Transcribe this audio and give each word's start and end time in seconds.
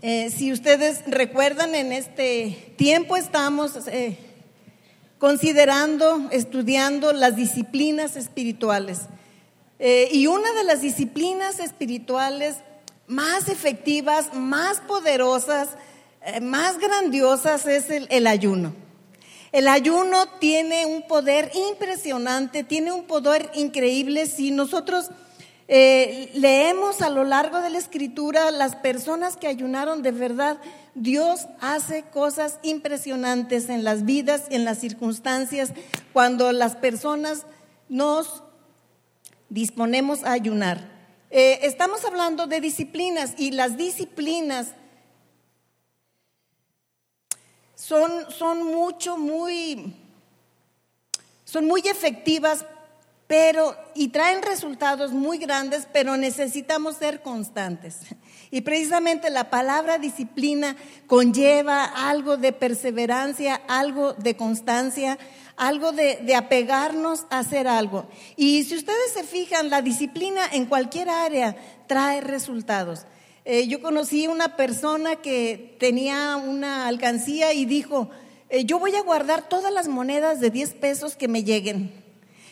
Eh, 0.00 0.30
si 0.30 0.52
ustedes 0.52 1.00
recuerdan, 1.08 1.74
en 1.74 1.90
este 1.90 2.72
tiempo 2.76 3.16
estamos 3.16 3.72
eh, 3.88 4.16
considerando, 5.18 6.28
estudiando 6.30 7.12
las 7.12 7.34
disciplinas 7.34 8.14
espirituales. 8.14 9.00
Eh, 9.80 10.08
y 10.12 10.28
una 10.28 10.52
de 10.52 10.62
las 10.62 10.82
disciplinas 10.82 11.58
espirituales 11.58 12.58
más 13.08 13.48
efectivas, 13.48 14.32
más 14.34 14.80
poderosas, 14.82 15.70
más 16.42 16.78
grandiosas 16.78 17.66
es 17.66 17.86
el 17.90 18.26
ayuno. 18.28 18.74
El 19.50 19.66
ayuno 19.66 20.28
tiene 20.38 20.86
un 20.86 21.08
poder 21.08 21.50
impresionante, 21.70 22.62
tiene 22.62 22.92
un 22.92 23.04
poder 23.04 23.50
increíble 23.54 24.26
si 24.26 24.52
nosotros 24.52 25.10
eh, 25.70 26.30
leemos 26.34 27.02
a 27.02 27.10
lo 27.10 27.24
largo 27.24 27.60
de 27.60 27.68
la 27.68 27.76
escritura 27.76 28.50
las 28.50 28.74
personas 28.74 29.36
que 29.36 29.46
ayunaron 29.46 30.02
de 30.02 30.12
verdad. 30.12 30.58
Dios 30.94 31.46
hace 31.60 32.04
cosas 32.04 32.58
impresionantes 32.62 33.68
en 33.68 33.84
las 33.84 34.06
vidas, 34.06 34.44
en 34.48 34.64
las 34.64 34.78
circunstancias, 34.78 35.72
cuando 36.14 36.52
las 36.52 36.74
personas 36.74 37.44
nos 37.90 38.42
disponemos 39.50 40.24
a 40.24 40.32
ayunar. 40.32 40.88
Eh, 41.30 41.60
estamos 41.62 42.02
hablando 42.06 42.46
de 42.46 42.62
disciplinas 42.62 43.34
y 43.36 43.50
las 43.50 43.76
disciplinas 43.76 44.68
son, 47.74 48.10
son 48.30 48.64
mucho, 48.64 49.18
muy, 49.18 49.94
son 51.44 51.66
muy 51.66 51.82
efectivas 51.82 52.64
pero 53.28 53.76
y 53.94 54.08
traen 54.08 54.42
resultados 54.42 55.12
muy 55.12 55.38
grandes, 55.38 55.86
pero 55.92 56.16
necesitamos 56.16 56.96
ser 56.96 57.22
constantes. 57.22 57.98
Y 58.50 58.62
precisamente 58.62 59.28
la 59.28 59.50
palabra 59.50 59.98
disciplina 59.98 60.74
conlleva 61.06 61.84
algo 61.84 62.38
de 62.38 62.54
perseverancia, 62.54 63.60
algo 63.68 64.14
de 64.14 64.38
constancia, 64.38 65.18
algo 65.58 65.92
de, 65.92 66.34
apegarnos 66.34 67.26
a 67.28 67.40
hacer 67.40 67.68
algo. 67.68 68.08
Y 68.36 68.64
si 68.64 68.74
ustedes 68.74 69.12
se 69.12 69.24
fijan, 69.24 69.68
la 69.68 69.82
disciplina 69.82 70.40
en 70.50 70.64
cualquier 70.64 71.10
área 71.10 71.56
trae 71.86 72.22
resultados. 72.22 73.04
Eh, 73.44 73.68
yo 73.68 73.82
conocí 73.82 74.26
una 74.28 74.56
persona 74.56 75.16
que 75.16 75.76
tenía 75.78 76.36
una 76.36 76.86
alcancía 76.86 77.52
y 77.52 77.66
dijo, 77.66 78.08
eh, 78.48 78.64
yo 78.64 78.78
voy 78.78 78.94
a 78.94 79.02
guardar 79.02 79.46
todas 79.46 79.74
las 79.74 79.88
monedas 79.88 80.40
de 80.40 80.48
10 80.48 80.72
pesos 80.72 81.16
que 81.16 81.28
me 81.28 81.44
lleguen. 81.44 82.07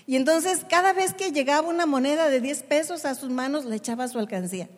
Y 0.07 0.17
entonces 0.17 0.65
cada 0.69 0.93
vez 0.93 1.15
que 1.15 1.33
llegaba 1.33 1.69
una 1.69 1.87
moneda 1.87 2.29
de 2.29 2.41
10 2.41 2.63
pesos 2.63 3.05
a 3.05 3.15
sus 3.15 3.31
manos, 3.31 3.65
le 3.65 3.77
echaba 3.77 4.07
su 4.09 4.19
alcancía. 4.19 4.69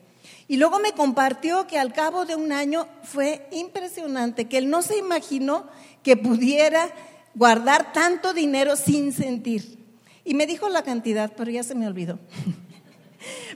Y 0.49 0.57
luego 0.57 0.79
me 0.79 0.93
compartió 0.93 1.67
que 1.67 1.79
al 1.79 1.93
cabo 1.93 2.25
de 2.25 2.35
un 2.35 2.53
año 2.53 2.89
fue 3.03 3.47
impresionante, 3.53 4.47
que 4.47 4.57
él 4.57 4.71
no 4.71 4.81
se 4.81 4.97
imaginó 4.97 5.67
que 6.03 6.17
pudiera 6.17 6.89
guardar 7.35 7.93
tanto 7.93 8.33
dinero 8.33 8.75
sin 8.75 9.13
sentir. 9.13 9.79
Y 10.25 10.35
me 10.35 10.47
dijo 10.47 10.69
la 10.71 10.83
cantidad, 10.83 11.33
pero 11.37 11.51
ya 11.51 11.63
se 11.63 11.75
me 11.75 11.87
olvidó. 11.87 12.19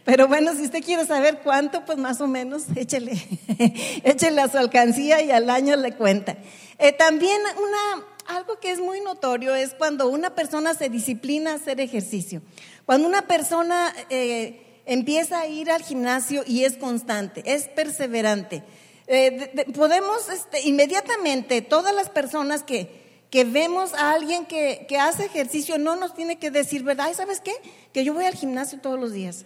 Pero 0.04 0.26
bueno, 0.26 0.54
si 0.54 0.62
usted 0.62 0.82
quiere 0.82 1.06
saber 1.06 1.38
cuánto, 1.44 1.84
pues 1.84 1.96
más 1.96 2.20
o 2.20 2.26
menos 2.26 2.64
échele, 2.74 3.12
échele 4.02 4.40
a 4.40 4.48
su 4.48 4.58
alcancía 4.58 5.22
y 5.22 5.30
al 5.30 5.48
año 5.48 5.76
le 5.76 5.94
cuenta. 5.94 6.36
Eh, 6.78 6.92
también 6.92 7.40
una, 7.56 8.04
algo 8.26 8.58
que 8.60 8.70
es 8.70 8.80
muy 8.80 9.00
notorio 9.00 9.54
es 9.54 9.74
cuando 9.74 10.08
una 10.08 10.34
persona 10.34 10.74
se 10.74 10.88
disciplina 10.88 11.52
a 11.52 11.54
hacer 11.54 11.80
ejercicio. 11.80 12.42
Cuando 12.86 13.06
una 13.06 13.22
persona 13.22 13.92
eh, 14.10 14.82
empieza 14.86 15.40
a 15.40 15.46
ir 15.46 15.70
al 15.70 15.82
gimnasio 15.82 16.42
y 16.46 16.64
es 16.64 16.76
constante, 16.76 17.42
es 17.46 17.68
perseverante. 17.68 18.62
Eh, 19.06 19.66
podemos 19.74 20.28
este, 20.28 20.62
inmediatamente, 20.62 21.62
todas 21.62 21.94
las 21.94 22.08
personas 22.08 22.62
que, 22.62 23.24
que 23.30 23.44
vemos 23.44 23.94
a 23.94 24.12
alguien 24.12 24.46
que, 24.46 24.86
que, 24.88 24.98
hace 24.98 25.24
ejercicio, 25.24 25.78
no 25.78 25.96
nos 25.96 26.14
tiene 26.14 26.38
que 26.38 26.50
decir, 26.50 26.82
¿verdad? 26.82 27.12
¿Sabes 27.14 27.40
qué? 27.40 27.52
Que 27.92 28.05
yo 28.05 28.14
voy 28.14 28.24
al 28.24 28.34
gimnasio 28.34 28.80
todos 28.80 28.98
los 28.98 29.12
días. 29.12 29.44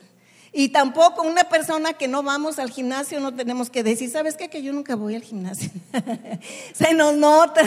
Y 0.59 0.71
tampoco 0.71 1.21
una 1.21 1.45
persona 1.45 1.93
que 1.93 2.09
no 2.09 2.23
vamos 2.23 2.59
al 2.59 2.71
gimnasio 2.71 3.21
no 3.21 3.35
tenemos 3.35 3.69
que 3.69 3.83
decir, 3.83 4.11
¿sabes 4.11 4.39
qué? 4.39 4.49
Que 4.49 4.63
yo 4.63 4.73
nunca 4.73 4.97
voy 4.97 5.15
al 5.15 5.23
gimnasio. 5.23 5.69
se 6.73 6.95
nos 6.95 7.15
nota, 7.15 7.61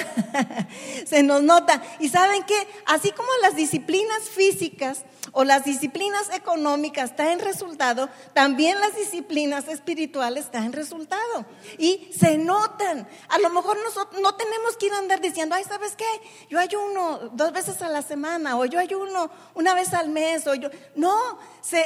se 1.06 1.22
nos 1.22 1.44
nota. 1.44 1.84
Y 2.00 2.10
saben 2.10 2.42
qué? 2.48 2.68
Así 2.88 3.12
como 3.12 3.30
las 3.44 3.56
disciplinas 3.56 4.22
físicas 4.24 5.04
o 5.34 5.44
las 5.44 5.66
disciplinas 5.66 6.34
económicas 6.34 7.16
traen 7.16 7.40
resultado, 7.40 8.10
también 8.34 8.80
las 8.80 8.96
disciplinas 8.96 9.68
espirituales 9.68 10.50
traen 10.50 10.74
resultado. 10.74 11.46
Y 11.78 12.10
se 12.18 12.40
notan. 12.40 13.08
A 13.28 13.38
lo 13.38 13.52
mejor 13.52 13.78
nosotros 13.84 14.20
no 14.20 14.34
tenemos 14.34 14.78
que 14.78 14.88
ir 14.88 14.94
a 14.94 14.98
andar 14.98 15.22
diciendo, 15.22 15.54
ay, 15.54 15.64
¿sabes 15.64 15.96
qué? 15.96 16.10
Yo 16.50 16.58
ayuno 16.58 17.30
dos 17.34 17.52
veces 17.52 17.84
a 17.84 17.90
la 17.90 18.02
semana, 18.02 18.58
o 18.58 18.66
yo 18.66 18.80
ayuno 18.80 19.30
una 19.54 19.76
vez 19.76 19.94
al 19.94 20.10
mes, 20.10 20.48
o 20.48 20.56
yo. 20.56 20.70
No, 20.96 21.38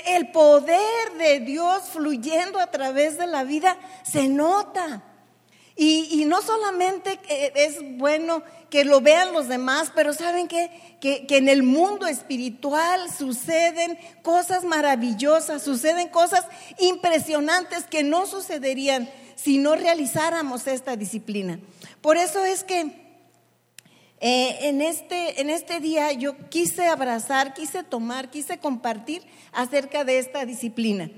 el 0.06 0.32
poder 0.32 0.93
de 1.18 1.40
Dios 1.40 1.84
fluyendo 1.92 2.60
a 2.60 2.68
través 2.68 3.18
de 3.18 3.28
la 3.28 3.44
vida 3.44 3.78
se 4.04 4.28
nota. 4.28 5.04
Y, 5.76 6.26
no 6.26 6.42
solamente 6.44 7.20
es 7.56 7.78
bueno 7.98 8.44
que 8.70 8.86
lo 8.86 9.02
vean 9.02 9.34
los 9.34 9.48
demás, 9.48 9.92
pero 9.96 10.14
saben 10.14 10.48
que, 10.48 10.70
que, 11.02 11.26
en 11.30 11.50
el 11.50 11.64
mundo 11.64 12.06
espiritual 12.06 13.12
suceden 13.12 13.98
cosas 14.22 14.64
maravillosas, 14.64 15.64
suceden 15.64 16.10
cosas 16.10 16.46
impresionantes 16.78 17.86
que 17.86 18.04
no 18.04 18.28
sucederían 18.28 19.10
si 19.36 19.58
no 19.58 19.76
realizáramos 19.76 20.68
esta 20.68 20.96
disciplina. 20.96 21.60
Por 22.02 22.18
eso 22.18 22.46
es 22.46 22.64
que 22.64 23.03
eh, 24.26 24.70
en, 24.70 24.82
este, 24.82 25.42
en 25.42 25.50
este 25.50 25.82
día 25.82 26.14
yo 26.14 26.38
quise 26.48 26.88
abrazar, 26.88 27.54
quise 27.54 27.84
tomar, 27.84 28.30
quise 28.30 28.58
compartir 28.58 29.22
acerca 29.52 30.06
de 30.06 30.18
esta 30.18 30.46
disciplina. 30.46 31.12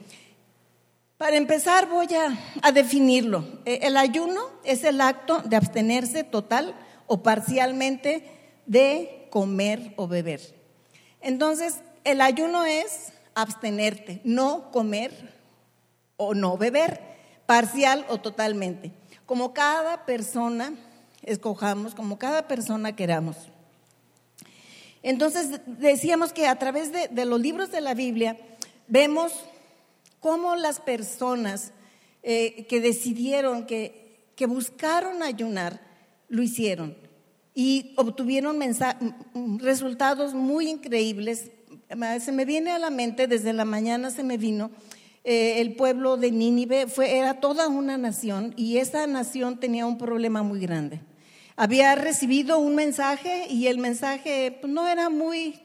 Para 1.15 1.37
empezar 1.37 1.87
voy 1.87 2.07
a, 2.15 2.71
definirlo. 2.71 3.45
Eh, 3.65 3.81
el 3.83 3.95
ayuno 3.95 4.41
es 4.63 4.83
el 4.83 4.99
acto 5.01 5.39
de 5.45 5.55
abstenerse 5.55 6.23
total 6.23 6.73
o 7.05 7.21
parcialmente 7.21 8.23
de 8.65 9.27
comer 9.29 9.93
o 9.97 10.07
beber. 10.07 10.41
Entonces, 11.21 11.81
el 12.05 12.21
ayuno 12.21 12.65
es 12.65 13.13
abstenerte, 13.35 14.19
no 14.23 14.71
comer 14.71 15.31
o 16.17 16.33
no 16.33 16.57
beber, 16.57 16.99
parcial 17.45 18.03
o 18.09 18.17
totalmente. 18.17 18.93
Como 19.27 19.53
cada 19.53 20.07
persona 20.07 20.73
escojamos, 21.25 21.95
como 21.95 22.17
cada 22.17 22.47
persona 22.47 22.95
queramos. 22.95 23.35
Entonces 25.03 25.61
decíamos 25.67 26.33
que 26.33 26.47
a 26.47 26.57
través 26.57 26.91
de, 26.91 27.25
los 27.25 27.39
libros 27.39 27.71
de 27.71 27.81
la 27.81 27.93
Biblia 27.93 28.37
vemos 28.87 29.33
cómo 30.19 30.55
las 30.55 30.79
personas 30.79 31.73
eh, 32.23 32.65
que 32.67 32.79
decidieron, 32.79 33.65
que, 33.65 34.23
que 34.35 34.47
buscaron 34.47 35.21
ayunar, 35.21 35.79
lo 36.27 36.41
hicieron 36.41 36.95
y 37.53 37.93
obtuvieron 37.97 38.59
resultados 39.59 40.33
muy 40.33 40.69
increíbles. 40.69 41.51
Se 42.19 42.31
me 42.31 42.45
viene 42.45 42.71
a 42.71 42.79
la 42.79 42.89
mente, 42.89 43.27
desde 43.27 43.53
la 43.53 43.63
mañana 43.63 44.09
se 44.09 44.23
me 44.23 44.37
vino, 44.37 44.71
eh, 45.23 45.61
el 45.61 45.75
pueblo 45.75 46.17
de 46.17 46.31
Nínive 46.31 46.87
fue, 46.87 47.17
era 47.17 47.39
toda 47.39 47.67
una 47.67 47.97
nación 47.97 48.53
y 48.57 48.77
esa 48.77 49.07
nación 49.07 49.59
tenía 49.59 49.85
un 49.85 49.97
problema 49.97 50.43
muy 50.43 50.59
grande 50.59 50.99
había 51.55 51.95
recibido 51.95 52.59
un 52.59 52.75
mensaje 52.75 53.47
y 53.49 53.67
el 53.67 53.77
mensaje 53.77 54.59
no 54.63 54.87
era 54.87 55.09
muy, 55.09 55.61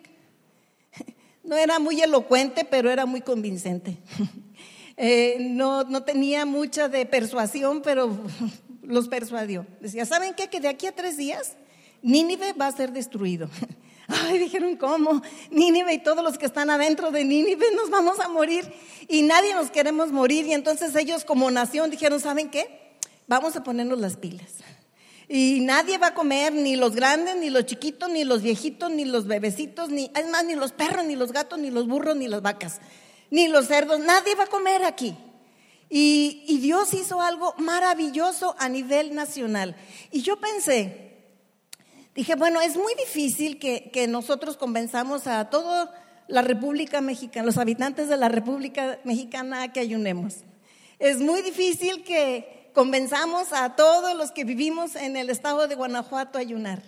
no 1.44 1.56
era 1.56 1.78
muy 1.78 2.00
elocuente, 2.00 2.64
pero 2.64 2.90
era 2.90 3.06
muy 3.06 3.20
convincente. 3.20 3.98
Eh, 5.02 5.38
no, 5.40 5.84
no 5.84 6.02
tenía 6.02 6.44
mucha 6.44 6.90
de 6.90 7.06
persuasión, 7.06 7.80
pero 7.80 8.18
los 8.82 9.08
persuadió. 9.08 9.66
Decía, 9.80 10.04
¿saben 10.04 10.34
qué? 10.34 10.48
Que 10.48 10.60
de 10.60 10.68
aquí 10.68 10.86
a 10.86 10.92
tres 10.92 11.16
días 11.16 11.56
Nínive 12.02 12.52
va 12.52 12.66
a 12.66 12.72
ser 12.72 12.92
destruido. 12.92 13.48
Ay, 14.08 14.38
dijeron, 14.38 14.76
¿cómo? 14.76 15.22
Nínive 15.50 15.94
y 15.94 15.98
todos 16.00 16.22
los 16.22 16.36
que 16.36 16.44
están 16.44 16.68
adentro 16.68 17.10
de 17.10 17.24
Nínive 17.24 17.64
nos 17.74 17.88
vamos 17.88 18.20
a 18.20 18.28
morir 18.28 18.70
y 19.08 19.22
nadie 19.22 19.54
nos 19.54 19.70
queremos 19.70 20.12
morir. 20.12 20.44
Y 20.46 20.52
entonces 20.52 20.94
ellos 20.94 21.24
como 21.24 21.50
nación 21.50 21.90
dijeron, 21.90 22.20
¿saben 22.20 22.50
qué? 22.50 22.98
Vamos 23.26 23.56
a 23.56 23.62
ponernos 23.62 24.00
las 24.00 24.18
pilas. 24.18 24.52
Y 25.32 25.60
nadie 25.60 25.96
va 25.96 26.08
a 26.08 26.14
comer, 26.14 26.52
ni 26.52 26.74
los 26.74 26.96
grandes, 26.96 27.36
ni 27.36 27.50
los 27.50 27.64
chiquitos, 27.64 28.10
ni 28.10 28.24
los 28.24 28.42
viejitos, 28.42 28.90
ni 28.90 29.04
los 29.04 29.28
bebecitos, 29.28 29.88
ni, 29.88 30.10
es 30.12 30.28
más, 30.28 30.44
ni 30.44 30.56
los 30.56 30.72
perros, 30.72 31.04
ni 31.04 31.14
los 31.14 31.30
gatos, 31.30 31.56
ni 31.56 31.70
los 31.70 31.86
burros, 31.86 32.16
ni 32.16 32.26
las 32.26 32.42
vacas, 32.42 32.80
ni 33.30 33.46
los 33.46 33.68
cerdos. 33.68 34.00
Nadie 34.00 34.34
va 34.34 34.44
a 34.44 34.48
comer 34.48 34.82
aquí. 34.82 35.16
Y, 35.88 36.58
Dios 36.60 36.92
hizo 36.94 37.20
algo 37.20 37.54
maravilloso 37.58 38.56
a 38.58 38.68
nivel 38.68 39.14
nacional. 39.14 39.76
Y 40.10 40.22
yo 40.22 40.40
pensé, 40.40 41.12
dije, 42.12 42.34
bueno, 42.34 42.60
es 42.60 42.76
muy 42.76 42.96
difícil 42.96 43.60
que, 43.60 43.92
que 43.92 44.08
nosotros 44.08 44.56
convenzamos 44.56 45.28
a 45.28 45.48
toda 45.48 45.94
la 46.26 46.42
República 46.42 47.00
Mexicana, 47.00 47.46
los 47.46 47.56
habitantes 47.56 48.08
de 48.08 48.16
la 48.16 48.28
República 48.28 48.98
Mexicana 49.04 49.72
que 49.72 49.78
ayunemos. 49.78 50.38
Es 50.98 51.18
muy 51.18 51.40
difícil 51.42 52.02
que, 52.02 52.59
convenzamos 52.72 53.52
a 53.52 53.76
todos 53.76 54.16
los 54.16 54.32
que 54.32 54.44
vivimos 54.44 54.96
en 54.96 55.16
el 55.16 55.30
estado 55.30 55.68
de 55.68 55.74
Guanajuato 55.74 56.38
a 56.38 56.40
ayunar. 56.40 56.82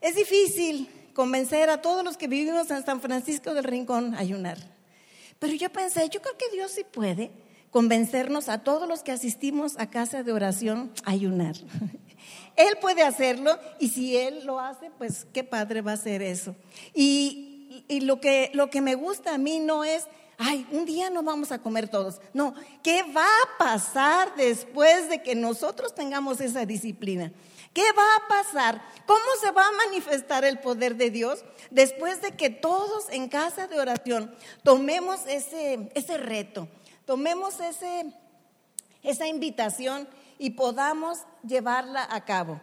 Es 0.00 0.14
difícil 0.14 0.88
convencer 1.14 1.70
a 1.70 1.82
todos 1.82 2.04
los 2.04 2.16
que 2.16 2.28
vivimos 2.28 2.70
en 2.70 2.84
San 2.84 3.00
Francisco 3.00 3.54
del 3.54 3.64
Rincón 3.64 4.14
a 4.14 4.20
ayunar. 4.20 4.58
Pero 5.38 5.54
yo 5.54 5.70
pensé, 5.70 6.08
yo 6.08 6.20
creo 6.20 6.36
que 6.36 6.50
Dios 6.52 6.72
sí 6.72 6.84
puede 6.84 7.30
convencernos 7.70 8.48
a 8.48 8.58
todos 8.58 8.88
los 8.88 9.02
que 9.02 9.12
asistimos 9.12 9.78
a 9.78 9.90
casa 9.90 10.22
de 10.22 10.32
oración 10.32 10.92
a 11.04 11.12
ayunar. 11.12 11.56
Él 12.56 12.76
puede 12.80 13.02
hacerlo 13.02 13.58
y 13.78 13.88
si 13.88 14.16
Él 14.16 14.44
lo 14.44 14.60
hace, 14.60 14.90
pues 14.98 15.26
qué 15.32 15.44
padre 15.44 15.80
va 15.80 15.92
a 15.92 15.96
ser 15.96 16.20
eso. 16.20 16.56
Y, 16.94 17.84
y 17.88 18.00
lo, 18.00 18.20
que, 18.20 18.50
lo 18.54 18.70
que 18.70 18.80
me 18.80 18.94
gusta 18.94 19.34
a 19.34 19.38
mí 19.38 19.60
no 19.60 19.84
es 19.84 20.06
ay, 20.40 20.66
un 20.70 20.86
día 20.86 21.10
no 21.10 21.22
vamos 21.22 21.52
a 21.52 21.58
comer 21.58 21.88
todos. 21.88 22.20
No, 22.32 22.54
¿qué 22.82 23.02
va 23.02 23.26
a 23.26 23.58
pasar 23.58 24.34
después 24.36 25.08
de 25.10 25.22
que 25.22 25.34
nosotros 25.34 25.94
tengamos 25.94 26.40
esa 26.40 26.64
disciplina? 26.64 27.30
¿Qué 27.74 27.84
va 27.92 28.16
a 28.16 28.28
pasar? 28.28 28.82
¿Cómo 29.06 29.20
se 29.40 29.50
va 29.50 29.66
a 29.66 29.86
manifestar 29.86 30.44
el 30.44 30.58
poder 30.58 30.96
de 30.96 31.10
Dios 31.10 31.44
después 31.70 32.22
de 32.22 32.32
que 32.32 32.48
todos 32.48 33.04
en 33.10 33.28
casa 33.28 33.68
de 33.68 33.78
oración 33.78 34.34
tomemos 34.64 35.20
ese, 35.26 35.90
ese 35.94 36.16
reto, 36.16 36.68
tomemos 37.04 37.60
ese, 37.60 38.12
esa 39.02 39.26
invitación 39.26 40.08
y 40.38 40.50
podamos 40.50 41.18
llevarla 41.46 42.08
a 42.10 42.24
cabo? 42.24 42.60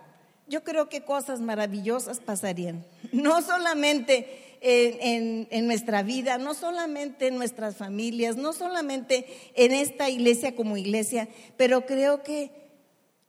Yo 0.47 0.63
creo 0.63 0.89
que 0.89 1.06
cosas 1.06 1.41
maravillosas 1.41 2.19
pasarían. 2.19 2.83
No 3.13 3.41
solamente 3.41 4.46
en, 4.62 5.68
nuestra 5.68 6.04
vida, 6.04 6.38
no 6.38 6.54
solamente 6.54 7.27
en 7.27 7.38
nuestras 7.38 7.75
familias, 7.75 8.36
no 8.38 8.54
solamente 8.54 9.25
en 9.56 9.71
esta 9.71 10.09
iglesia 10.09 10.56
como 10.56 10.77
iglesia, 10.77 11.27
pero 11.57 11.86
creo 11.86 12.24
que 12.24 12.51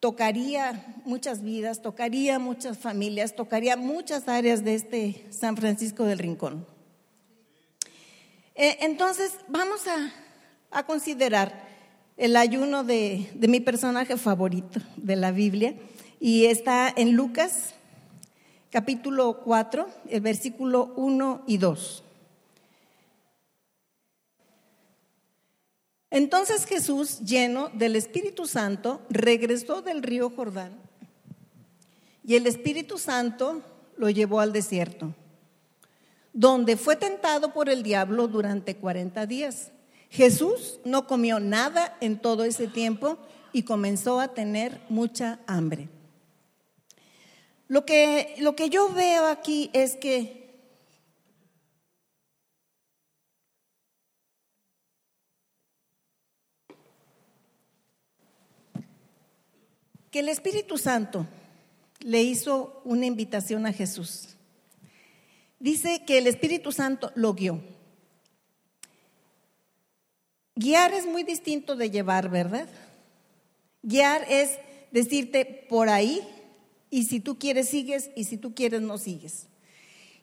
tocaría 0.01 0.97
muchas 1.05 1.43
vidas, 1.43 1.83
tocaría 1.83 2.39
muchas 2.39 2.79
familias, 2.79 3.35
tocaría 3.35 3.77
muchas 3.77 4.29
áreas 4.29 4.65
de 4.65 4.75
este 4.75 5.25
San 5.31 5.57
Francisco 5.57 6.05
del 6.05 6.19
Rincón. 6.19 6.67
Eh, 8.55 8.79
entonces, 8.81 9.33
vamos 9.49 9.83
a, 9.87 10.13
considerar 10.87 11.67
el 12.17 12.37
ayuno 12.37 12.85
de, 12.85 13.31
de 13.35 13.49
mi 13.49 13.59
personaje 13.59 14.17
favorito 14.17 14.81
de 14.97 15.17
la 15.17 15.33
Biblia 15.33 15.75
y 16.21 16.45
está 16.45 16.93
en 16.95 17.13
Lucas 17.13 17.75
capítulo 18.71 19.41
4, 19.45 19.89
el 20.11 20.21
versículo 20.21 20.93
1 20.97 21.45
y 21.47 21.59
2. 21.59 22.05
Entonces 26.11 26.65
Jesús, 26.65 27.21
lleno 27.21 27.69
del 27.75 27.97
Espíritu 27.97 28.47
Santo, 28.47 29.03
regresó 29.11 29.83
del 29.83 30.03
río 30.03 30.31
Jordán 30.31 30.73
y 32.25 32.35
el 32.37 32.47
Espíritu 32.47 32.99
Santo 32.99 33.63
lo 33.97 34.11
llevó 34.11 34.41
al 34.41 34.53
desierto, 34.53 35.15
donde 36.33 36.77
fue 36.77 36.97
tentado 36.97 37.53
por 37.53 37.69
el 37.69 37.83
diablo 37.83 38.29
durante 38.29 38.77
40 38.77 39.27
días. 39.27 39.71
Jesús 40.11 40.81
no 40.85 41.07
comió 41.07 41.41
nada 41.41 41.97
en 42.01 42.19
todo 42.19 42.45
ese 42.45 42.69
tiempo 42.69 43.19
y 43.53 43.63
comenzó 43.63 44.21
a 44.21 44.29
tener 44.29 44.81
mucha 44.89 45.41
hambre. 45.47 45.89
Lo 47.69 47.85
que, 47.85 48.35
lo 48.39 48.57
que 48.57 48.71
yo 48.71 48.93
veo 48.93 49.27
aquí 49.27 49.71
es 49.75 49.95
que 49.97 50.39
que 60.11 60.21
el 60.21 60.31
Espíritu 60.31 60.79
Santo 60.79 61.27
le 62.01 62.23
hizo 62.23 62.81
una 62.85 63.05
invitación 63.05 63.67
a 63.67 63.73
Jesús. 63.75 64.37
Dice 65.61 66.05
que 66.07 66.17
el 66.17 66.27
Espíritu 66.27 66.73
Santo 66.73 67.13
lo 67.15 67.35
guió. 67.35 67.61
Guiar 70.55 70.95
es 70.95 71.05
muy 71.05 71.23
distinto 71.23 71.77
de 71.77 71.91
llevar, 71.91 72.31
¿verdad? 72.31 72.69
Guiar 73.83 74.25
es 74.29 74.59
decirte 74.91 75.45
por 75.69 75.91
ahí 75.91 76.27
y 76.91 77.05
si 77.05 77.21
tú 77.21 77.39
quieres 77.39 77.69
sigues 77.69 78.11
y 78.17 78.25
si 78.25 78.37
tú 78.37 78.55
quieres 78.55 78.81
no 78.81 78.99
sigues. 78.99 79.47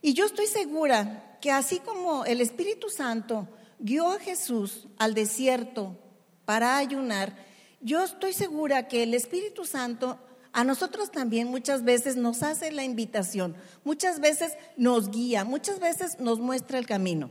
Y 0.02 0.14
yo 0.14 0.26
estoy 0.26 0.48
segura 0.48 1.38
que 1.42 1.52
así 1.52 1.80
como 1.80 2.26
el 2.26 2.42
Espíritu 2.42 2.90
Santo 2.90 3.48
guió 3.80 4.12
a 4.12 4.20
Jesús 4.20 4.88
al 4.98 5.14
desierto 5.14 5.98
para 6.46 6.78
ayunar, 6.78 7.36
yo 7.82 8.04
estoy 8.04 8.34
segura 8.34 8.88
que 8.88 9.04
el 9.04 9.14
Espíritu 9.14 9.66
Santo 9.66 10.20
a 10.54 10.64
nosotros 10.64 11.12
también 11.12 11.50
muchas 11.50 11.84
veces 11.84 12.16
nos 12.16 12.42
hace 12.42 12.72
la 12.72 12.86
invitación, 12.86 13.58
muchas 13.84 14.22
veces 14.22 14.54
nos 14.78 15.12
guía, 15.12 15.44
muchas 15.44 15.80
veces 15.80 16.20
nos 16.20 16.40
muestra 16.40 16.78
el 16.80 16.86
camino. 16.86 17.30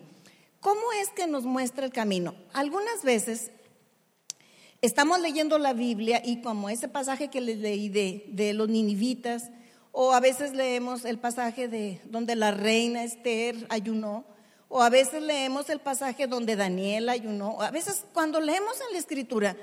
¿Cómo 0.60 0.92
es 1.00 1.08
que 1.08 1.26
nos 1.26 1.44
muestra 1.44 1.86
el 1.86 1.92
camino? 1.92 2.34
Algunas 2.52 3.02
veces 3.02 3.50
estamos 4.84 5.20
leyendo 5.20 5.58
la 5.58 5.72
Biblia 5.72 6.20
y 6.24 6.42
como 6.42 6.68
ese 6.68 6.88
pasaje 6.88 7.28
que 7.28 7.40
les 7.40 7.58
leí 7.58 7.88
de, 7.88 8.52
los 8.52 8.68
ninivitas, 8.68 9.50
o 9.92 10.12
a 10.12 10.20
veces 10.20 10.52
leemos 10.52 11.04
el 11.04 11.18
pasaje 11.18 11.68
de 11.68 12.00
donde 12.04 12.36
la 12.36 12.50
reina 12.50 13.04
Esther 13.04 13.66
ayunó, 13.70 14.24
o 14.68 14.82
a 14.82 14.90
veces 14.90 15.22
leemos 15.22 15.70
el 15.70 15.80
pasaje 15.80 16.26
donde 16.26 16.56
Daniel 16.56 17.08
ayunó, 17.08 17.62
a 17.62 17.70
veces 17.70 18.04
cuando 18.12 18.40
leemos 18.40 18.74
en 18.86 18.92
la 18.92 18.98
escritura, 18.98 19.56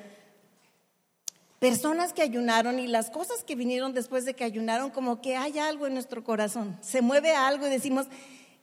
personas 1.60 2.14
que 2.14 2.24
ayunaron 2.24 2.80
y 2.80 2.88
las 2.88 3.12
cosas 3.12 3.44
que 3.44 3.56
vinieron 3.56 3.94
después 3.94 4.26
de 4.26 4.34
que 4.34 4.44
ayunaron, 4.44 4.90
como 4.90 5.22
que 5.22 5.36
hay 5.36 5.60
algo 5.60 5.86
en 5.86 5.94
nuestro 5.94 6.24
corazón, 6.24 6.80
se 6.82 7.02
mueve 7.02 7.36
algo 7.36 7.68
y 7.68 7.70
decimos, 7.70 8.08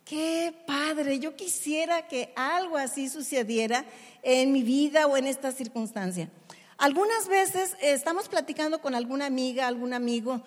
qué 0.05 0.55
padre, 0.67 1.21
yo 1.21 1.37
quisiera 1.37 2.09
que 2.09 2.33
algo 2.35 2.79
así 2.79 3.09
sucediera 3.09 3.85
en 4.23 4.53
mi 4.53 4.63
vida 4.63 5.07
o 5.07 5.17
en 5.17 5.27
esta 5.27 5.53
circunstancia. 5.53 6.31
Algunas 6.79 7.27
veces 7.27 7.77
estamos 7.83 8.29
platicando 8.29 8.81
con 8.81 8.95
alguna 8.95 9.27
amiga, 9.27 9.67
algún 9.67 9.93
amigo 9.93 10.43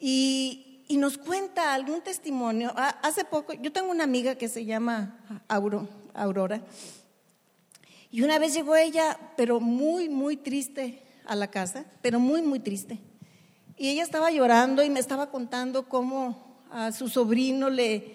y, 0.00 0.82
nos 0.90 1.16
cuenta 1.16 1.74
algún 1.74 2.00
testimonio. 2.00 2.72
Hace 3.02 3.24
poco, 3.24 3.52
yo 3.52 3.72
tengo 3.72 3.90
una 3.90 4.04
amiga 4.04 4.34
que 4.34 4.48
se 4.48 4.64
llama 4.64 5.18
Aurora 5.48 6.60
y 8.10 8.22
una 8.22 8.38
vez 8.38 8.54
llegó 8.54 8.74
ella, 8.74 9.18
pero 9.36 9.60
muy, 9.60 10.08
muy 10.08 10.36
triste 10.36 11.02
a 11.24 11.36
la 11.36 11.50
casa, 11.50 11.84
pero 12.02 12.18
muy, 12.18 12.42
muy 12.42 12.58
triste. 12.58 12.98
Y 13.76 13.88
ella 13.88 14.02
estaba 14.02 14.30
llorando 14.30 14.82
y 14.82 14.90
me 14.90 15.00
estaba 15.00 15.30
contando 15.30 15.88
cómo 15.88 16.64
a 16.70 16.90
su 16.90 17.08
sobrino 17.08 17.70
le, 17.70 18.12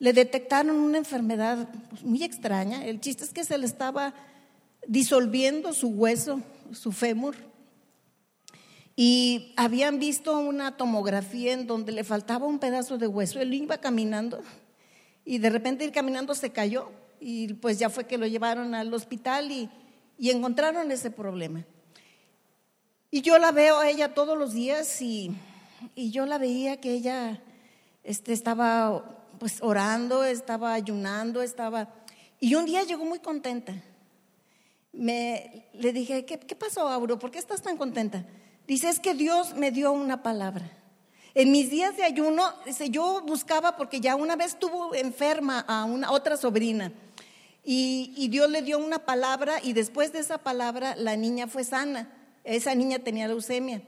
detectaron 0.00 0.76
una 0.76 0.98
enfermedad 0.98 1.68
pues, 1.90 2.02
muy 2.02 2.24
extraña. 2.24 2.84
El 2.84 3.00
chiste 3.00 3.24
es 3.24 3.32
que 3.32 3.44
se 3.44 3.58
le 3.58 3.66
estaba 3.66 4.14
disolviendo 4.88 5.72
su 5.72 5.88
hueso 5.88 6.40
su 6.74 6.92
fémur, 6.92 7.36
y 8.94 9.54
habían 9.56 9.98
visto 9.98 10.38
una 10.38 10.76
tomografía 10.76 11.52
en 11.52 11.66
donde 11.66 11.92
le 11.92 12.04
faltaba 12.04 12.46
un 12.46 12.58
pedazo 12.58 12.98
de 12.98 13.06
hueso. 13.06 13.40
Él 13.40 13.54
iba 13.54 13.78
caminando 13.78 14.42
y 15.24 15.38
de 15.38 15.50
repente 15.50 15.84
ir 15.84 15.92
caminando 15.92 16.34
se 16.34 16.50
cayó 16.50 16.90
y 17.18 17.54
pues 17.54 17.78
ya 17.78 17.88
fue 17.88 18.06
que 18.06 18.18
lo 18.18 18.26
llevaron 18.26 18.74
al 18.74 18.92
hospital 18.92 19.50
y, 19.50 19.70
encontraron 20.18 20.92
ese 20.92 21.10
problema. 21.10 21.64
Y 23.10 23.22
yo 23.22 23.38
la 23.38 23.50
veo 23.50 23.78
a 23.78 23.90
ella 23.90 24.14
todos 24.14 24.38
los 24.38 24.52
días 24.52 25.00
y, 25.02 25.32
yo 25.96 26.26
la 26.26 26.38
veía 26.38 26.80
que 26.80 26.92
ella 26.92 27.42
este, 28.04 28.32
estaba 28.32 29.26
pues 29.40 29.58
orando, 29.62 30.22
estaba 30.22 30.74
ayunando, 30.74 31.42
estaba... 31.42 31.92
Y 32.38 32.54
un 32.54 32.66
día 32.66 32.84
llegó 32.84 33.04
muy 33.04 33.18
contenta 33.18 33.74
me, 34.92 35.68
le 35.72 35.92
dije, 35.92 36.24
¿qué, 36.24 36.56
pasó, 36.56 36.88
Auro? 36.88 37.18
¿Por 37.18 37.30
qué 37.30 37.38
estás 37.38 37.62
tan 37.62 37.76
contenta? 37.76 38.24
Dice, 38.66 38.88
es 38.88 39.00
que 39.00 39.14
Dios 39.14 39.54
me 39.54 39.70
dio 39.70 39.92
una 39.92 40.22
palabra. 40.22 40.70
En 41.34 41.50
mis 41.50 41.70
días 41.70 41.96
de 41.96 42.04
ayuno, 42.04 42.44
dice, 42.66 42.90
yo 42.90 43.22
buscaba 43.26 43.76
porque 43.76 44.00
ya 44.00 44.16
una 44.16 44.36
vez 44.36 44.58
tuvo 44.58 44.94
enferma 44.94 45.60
a 45.60 45.84
una 45.84 46.12
otra 46.12 46.36
sobrina 46.36 46.92
y, 47.64 48.12
y, 48.16 48.28
Dios 48.28 48.50
le 48.50 48.60
dio 48.60 48.78
una 48.78 48.98
palabra 48.98 49.54
y 49.62 49.72
después 49.72 50.12
de 50.12 50.18
esa 50.18 50.38
palabra 50.38 50.94
la 50.96 51.16
niña 51.16 51.46
fue 51.46 51.64
sana. 51.64 52.10
Esa 52.44 52.74
niña 52.74 52.98
tenía 52.98 53.28
leucemia. 53.28 53.82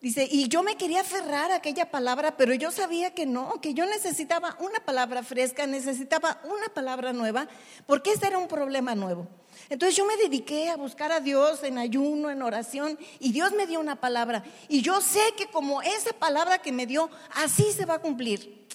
Dice, 0.00 0.26
y 0.30 0.48
yo 0.48 0.62
me 0.62 0.76
quería 0.76 1.02
aferrar 1.02 1.52
a 1.52 1.56
aquella 1.56 1.90
palabra, 1.90 2.34
pero 2.38 2.54
yo 2.54 2.70
sabía 2.70 3.12
que 3.12 3.26
no, 3.26 3.60
que 3.60 3.74
yo 3.74 3.84
necesitaba 3.84 4.56
una 4.58 4.80
palabra 4.80 5.22
fresca, 5.22 5.66
necesitaba 5.66 6.40
una 6.44 6.72
palabra 6.72 7.12
nueva, 7.12 7.46
porque 7.86 8.12
ese 8.12 8.28
era 8.28 8.38
un 8.38 8.48
problema 8.48 8.94
nuevo. 8.94 9.28
Entonces 9.68 9.96
yo 9.96 10.06
me 10.06 10.16
dediqué 10.16 10.70
a 10.70 10.76
buscar 10.76 11.12
a 11.12 11.20
Dios 11.20 11.62
en 11.64 11.76
ayuno, 11.76 12.30
en 12.30 12.40
oración, 12.40 12.98
y 13.18 13.32
Dios 13.32 13.52
me 13.52 13.66
dio 13.66 13.78
una 13.78 14.00
palabra. 14.00 14.42
Y 14.68 14.80
yo 14.80 15.02
sé 15.02 15.20
que 15.36 15.48
como 15.48 15.82
esa 15.82 16.14
palabra 16.14 16.62
que 16.62 16.72
me 16.72 16.86
dio, 16.86 17.10
así 17.34 17.70
se 17.72 17.84
va 17.84 17.94
a 17.94 18.00
cumplir. 18.00 18.66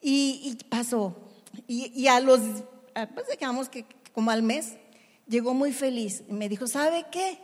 Y, 0.00 0.56
pasó. 0.70 1.14
Y, 1.66 2.06
a 2.06 2.20
los, 2.20 2.40
pues 3.14 3.28
digamos 3.30 3.68
que 3.68 3.84
como 4.14 4.30
al 4.30 4.42
mes, 4.42 4.76
llegó 5.26 5.52
muy 5.52 5.74
feliz. 5.74 6.22
Y 6.26 6.32
me 6.32 6.48
dijo, 6.48 6.66
¿sabe 6.66 7.04
qué? 7.12 7.38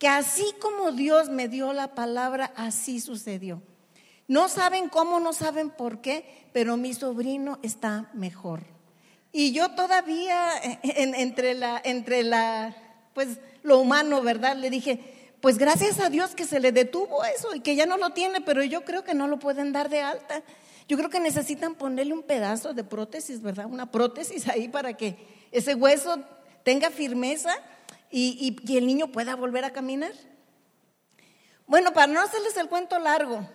Que 0.00 0.08
así 0.08 0.54
como 0.60 0.92
Dios 0.92 1.28
me 1.28 1.46
dio 1.46 1.74
la 1.74 1.94
palabra, 1.94 2.52
así 2.56 3.00
sucedió. 3.00 3.62
No 4.26 4.48
saben 4.48 4.88
cómo, 4.88 5.20
no 5.20 5.34
saben 5.34 5.68
por 5.68 6.00
qué, 6.00 6.48
pero 6.54 6.78
mi 6.78 6.94
sobrino 6.94 7.58
está 7.62 8.08
mejor. 8.14 8.62
Y 9.30 9.52
yo 9.52 9.72
todavía 9.72 10.52
entre 10.82 11.52
la, 11.52 11.78
entre 11.84 12.22
la, 12.22 12.74
pues 13.12 13.40
lo 13.62 13.78
humano, 13.78 14.22
¿verdad? 14.22 14.56
Le 14.56 14.70
dije, 14.70 15.00
pues 15.42 15.58
gracias 15.58 16.00
a 16.00 16.08
Dios 16.08 16.34
que 16.34 16.46
se 16.46 16.60
le 16.60 16.72
detuvo 16.72 17.22
eso 17.24 17.54
y 17.54 17.60
que 17.60 17.76
ya 17.76 17.84
no 17.84 17.98
lo 17.98 18.10
tiene, 18.10 18.40
pero 18.40 18.64
yo 18.64 18.86
creo 18.86 19.04
que 19.04 19.12
no 19.12 19.28
lo 19.28 19.38
pueden 19.38 19.70
dar 19.70 19.90
de 19.90 20.00
alta. 20.00 20.42
Yo 20.88 20.96
creo 20.96 21.10
que 21.10 21.20
necesitan 21.20 21.74
ponerle 21.74 22.14
un 22.14 22.22
pedazo 22.22 22.72
de 22.72 22.84
prótesis, 22.84 23.42
¿verdad? 23.42 23.66
Una 23.66 23.90
prótesis 23.90 24.48
ahí 24.48 24.66
para 24.66 24.94
que 24.94 25.18
ese 25.52 25.74
hueso 25.74 26.20
tenga 26.64 26.88
firmeza 26.88 27.54
y, 28.10 28.76
el 28.76 28.86
niño 28.86 29.08
pueda 29.08 29.36
volver 29.36 29.64
a 29.64 29.72
caminar. 29.72 30.12
Bueno, 31.66 31.92
para 31.92 32.08
no 32.08 32.20
hacerles 32.20 32.56
el 32.56 32.68
cuento 32.68 32.98
largo, 32.98 33.48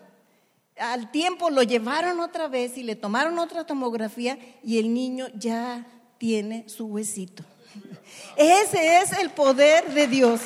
al 0.77 1.11
tiempo 1.11 1.49
lo 1.49 1.63
llevaron 1.63 2.19
otra 2.19 2.47
vez 2.47 2.77
y 2.77 2.83
le 2.83 2.95
tomaron 2.95 3.39
otra 3.39 3.65
tomografía 3.65 4.37
y 4.63 4.79
el 4.79 4.93
niño 4.93 5.27
ya 5.33 5.85
tiene 6.17 6.67
su 6.69 6.85
huesito. 6.85 7.43
Ese 8.37 8.99
es 8.99 9.11
el 9.13 9.29
poder 9.31 9.93
de 9.93 10.07
Dios. 10.07 10.41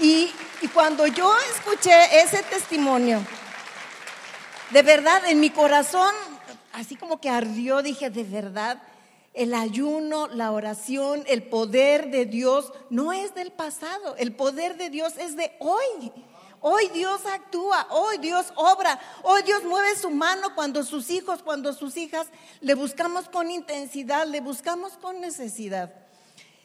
Y, 0.00 0.30
y, 0.60 0.68
cuando 0.68 1.06
yo 1.06 1.32
escuché 1.54 1.92
ese 2.22 2.42
testimonio, 2.42 3.24
de 4.70 4.82
verdad 4.82 5.22
en 5.28 5.38
mi 5.38 5.50
corazón, 5.50 6.12
así 6.72 6.96
como 6.96 7.20
que 7.20 7.28
ardió, 7.28 7.82
dije, 7.82 8.10
de 8.10 8.24
verdad, 8.24 8.82
el 9.34 9.54
ayuno, 9.54 10.28
la 10.28 10.52
oración, 10.52 11.24
el 11.26 11.42
poder 11.44 12.10
de 12.10 12.26
Dios 12.26 12.72
no 12.90 13.12
es 13.12 13.34
del 13.34 13.50
pasado, 13.50 14.14
el 14.16 14.34
poder 14.34 14.76
de 14.76 14.90
Dios 14.90 15.14
es 15.18 15.36
de 15.36 15.52
hoy. 15.58 16.12
Hoy 16.64 16.88
Dios 16.94 17.26
actúa, 17.26 17.88
hoy 17.90 18.18
Dios 18.18 18.52
obra, 18.54 19.00
hoy 19.24 19.42
Dios 19.42 19.64
mueve 19.64 19.96
su 19.96 20.10
mano 20.10 20.54
cuando 20.54 20.84
sus 20.84 21.10
hijos, 21.10 21.42
cuando 21.42 21.72
sus 21.72 21.96
hijas 21.96 22.28
le 22.60 22.74
buscamos 22.74 23.28
con 23.28 23.50
intensidad, 23.50 24.28
le 24.28 24.40
buscamos 24.40 24.92
con 24.92 25.20
necesidad. 25.20 25.92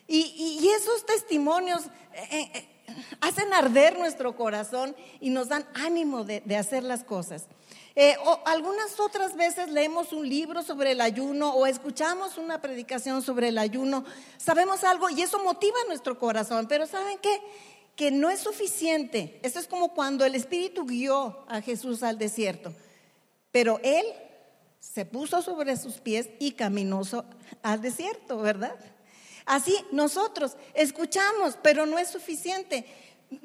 Y, 0.08 0.70
esos 0.70 1.04
testimonios 1.06 1.82
eh, 2.14 2.52
eh, 2.54 2.70
hacen 3.22 3.52
arder 3.54 3.98
nuestro 3.98 4.36
corazón 4.36 4.96
y 5.20 5.32
nos 5.32 5.50
dan 5.50 5.68
ánimo 5.74 6.24
de 6.24 6.56
hacer 6.56 6.84
las 6.84 7.04
cosas. 7.04 7.48
Eh, 8.00 8.16
o 8.24 8.40
algunas 8.46 9.00
otras 9.00 9.36
veces 9.36 9.72
leemos 9.72 10.14
un 10.14 10.30
libro 10.30 10.62
sobre 10.62 10.92
el 10.92 11.02
ayuno 11.02 11.56
o 11.56 11.66
escuchamos 11.66 12.38
una 12.38 12.62
predicación 12.62 13.24
sobre 13.24 13.48
el 13.48 13.58
ayuno, 13.58 14.06
sabemos 14.38 14.84
algo 14.84 15.10
y 15.10 15.24
eso 15.24 15.44
motiva 15.44 15.76
nuestro 15.88 16.20
corazón, 16.20 16.68
pero 16.68 16.86
¿saben 16.86 17.18
qué? 17.18 17.42
Que 17.96 18.12
no 18.12 18.30
es 18.30 18.42
suficiente. 18.42 19.40
Eso 19.42 19.60
es 19.60 19.66
como 19.66 19.96
cuando 19.96 20.26
el 20.26 20.36
Espíritu 20.36 20.86
guió 20.86 21.44
a 21.48 21.60
Jesús 21.60 22.04
al 22.04 22.20
desierto, 22.20 22.72
pero 23.52 23.80
Él 23.82 24.06
se 24.80 25.04
puso 25.06 25.42
sobre 25.42 25.76
sus 25.76 25.96
pies 25.96 26.30
y 26.38 26.52
caminó 26.52 27.02
al 27.64 27.82
desierto, 27.82 28.38
¿verdad? 28.38 28.76
Así 29.48 29.76
nosotros 29.92 30.56
escuchamos, 30.76 31.58
pero 31.64 31.88
no 31.88 31.98
es 31.98 32.10
suficiente 32.10 32.86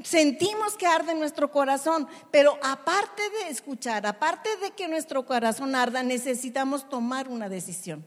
sentimos 0.02 0.76
que 0.76 0.86
arde 0.86 1.14
nuestro 1.14 1.50
corazón, 1.50 2.08
pero 2.30 2.58
aparte 2.62 3.22
de 3.30 3.50
escuchar, 3.50 4.06
aparte 4.06 4.48
de 4.58 4.70
que 4.72 4.88
nuestro 4.88 5.26
corazón 5.26 5.74
arda, 5.74 6.02
necesitamos 6.02 6.88
tomar 6.88 7.28
una 7.28 7.48
decisión. 7.48 8.04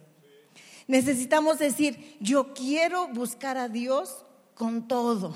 Necesitamos 0.87 1.59
decir, 1.59 2.17
yo 2.19 2.53
quiero 2.53 3.07
buscar 3.07 3.57
a 3.57 3.69
Dios 3.69 4.25
con 4.53 4.87
todo. 4.87 5.35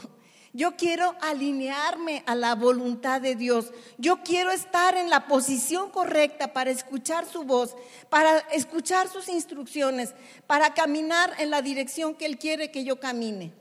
Yo 0.52 0.76
quiero 0.76 1.16
alinearme 1.22 2.24
a 2.26 2.34
la 2.34 2.56
voluntad 2.56 3.22
de 3.22 3.36
Dios. 3.36 3.72
Yo 3.98 4.24
quiero 4.24 4.52
estar 4.52 4.98
en 4.98 5.10
la 5.10 5.28
posición 5.28 5.92
correcta 5.92 6.54
para 6.54 6.72
escuchar 6.72 7.28
su 7.28 7.44
voz, 7.44 7.76
para 8.10 8.40
escuchar 8.52 9.10
sus 9.10 9.30
instrucciones, 9.30 10.16
para 10.48 10.74
caminar 10.74 11.34
en 11.38 11.52
la 11.52 11.62
dirección 11.62 12.16
que 12.16 12.26
Él 12.26 12.40
quiere 12.40 12.72
que 12.72 12.84
yo 12.84 13.00
camine. 13.00 13.54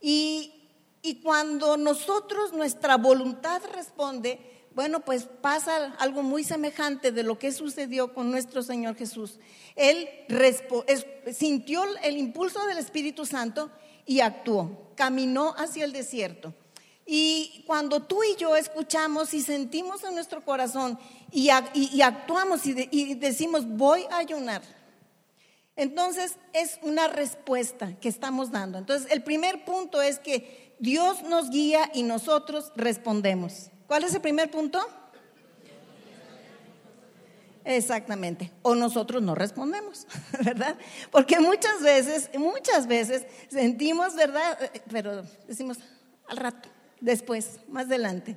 Y 0.00 0.57
y 1.08 1.14
cuando 1.22 1.78
nosotros, 1.78 2.52
nuestra 2.52 2.98
voluntad 2.98 3.62
responde, 3.74 4.68
bueno, 4.74 5.00
pues 5.00 5.26
pasa 5.40 5.94
algo 5.98 6.22
muy 6.22 6.44
semejante 6.44 7.12
de 7.12 7.22
lo 7.22 7.38
que 7.38 7.50
sucedió 7.50 8.12
con 8.12 8.30
nuestro 8.30 8.62
Señor 8.62 8.94
Jesús. 8.94 9.40
Él 9.74 10.06
sintió 11.32 11.82
el 12.02 12.18
impulso 12.18 12.66
del 12.66 12.76
Espíritu 12.76 13.24
Santo 13.24 13.70
y 14.04 14.20
actuó, 14.20 14.92
caminó 14.96 15.54
hacia 15.56 15.86
el 15.86 15.92
desierto. 15.92 16.52
Y 17.06 17.64
cuando 17.66 18.02
tú 18.02 18.22
y 18.22 18.36
yo 18.36 18.54
escuchamos 18.54 19.32
y 19.32 19.40
sentimos 19.40 20.04
en 20.04 20.14
nuestro 20.14 20.44
corazón 20.44 20.98
y, 21.32 21.48
actuamos 21.48 22.66
y 22.66 23.14
decimos, 23.14 23.66
voy 23.66 24.04
a 24.10 24.18
ayunar, 24.18 24.60
entonces 25.74 26.36
es 26.52 26.78
una 26.82 27.08
respuesta 27.08 27.94
que 27.98 28.10
estamos 28.10 28.50
dando. 28.50 28.76
Entonces 28.76 29.10
el 29.10 29.22
primer 29.22 29.64
punto 29.64 30.02
es 30.02 30.18
que 30.18 30.67
Dios 30.78 31.22
nos 31.22 31.50
guía 31.50 31.90
y 31.94 32.02
nosotros 32.02 32.72
respondemos. 32.76 33.70
¿Cuál 33.86 34.04
es 34.04 34.14
el 34.14 34.20
primer 34.20 34.50
punto? 34.50 34.80
Exactamente. 37.64 38.50
O 38.62 38.74
nosotros 38.74 39.22
no 39.22 39.34
respondemos, 39.34 40.06
¿verdad? 40.44 40.76
Porque 41.10 41.38
muchas 41.38 41.82
veces, 41.82 42.30
muchas 42.38 42.86
veces 42.86 43.26
sentimos, 43.50 44.14
¿verdad? 44.14 44.58
Pero 44.90 45.22
decimos 45.46 45.78
al 46.28 46.38
rato, 46.38 46.68
después, 47.00 47.60
más 47.68 47.84
adelante, 47.84 48.36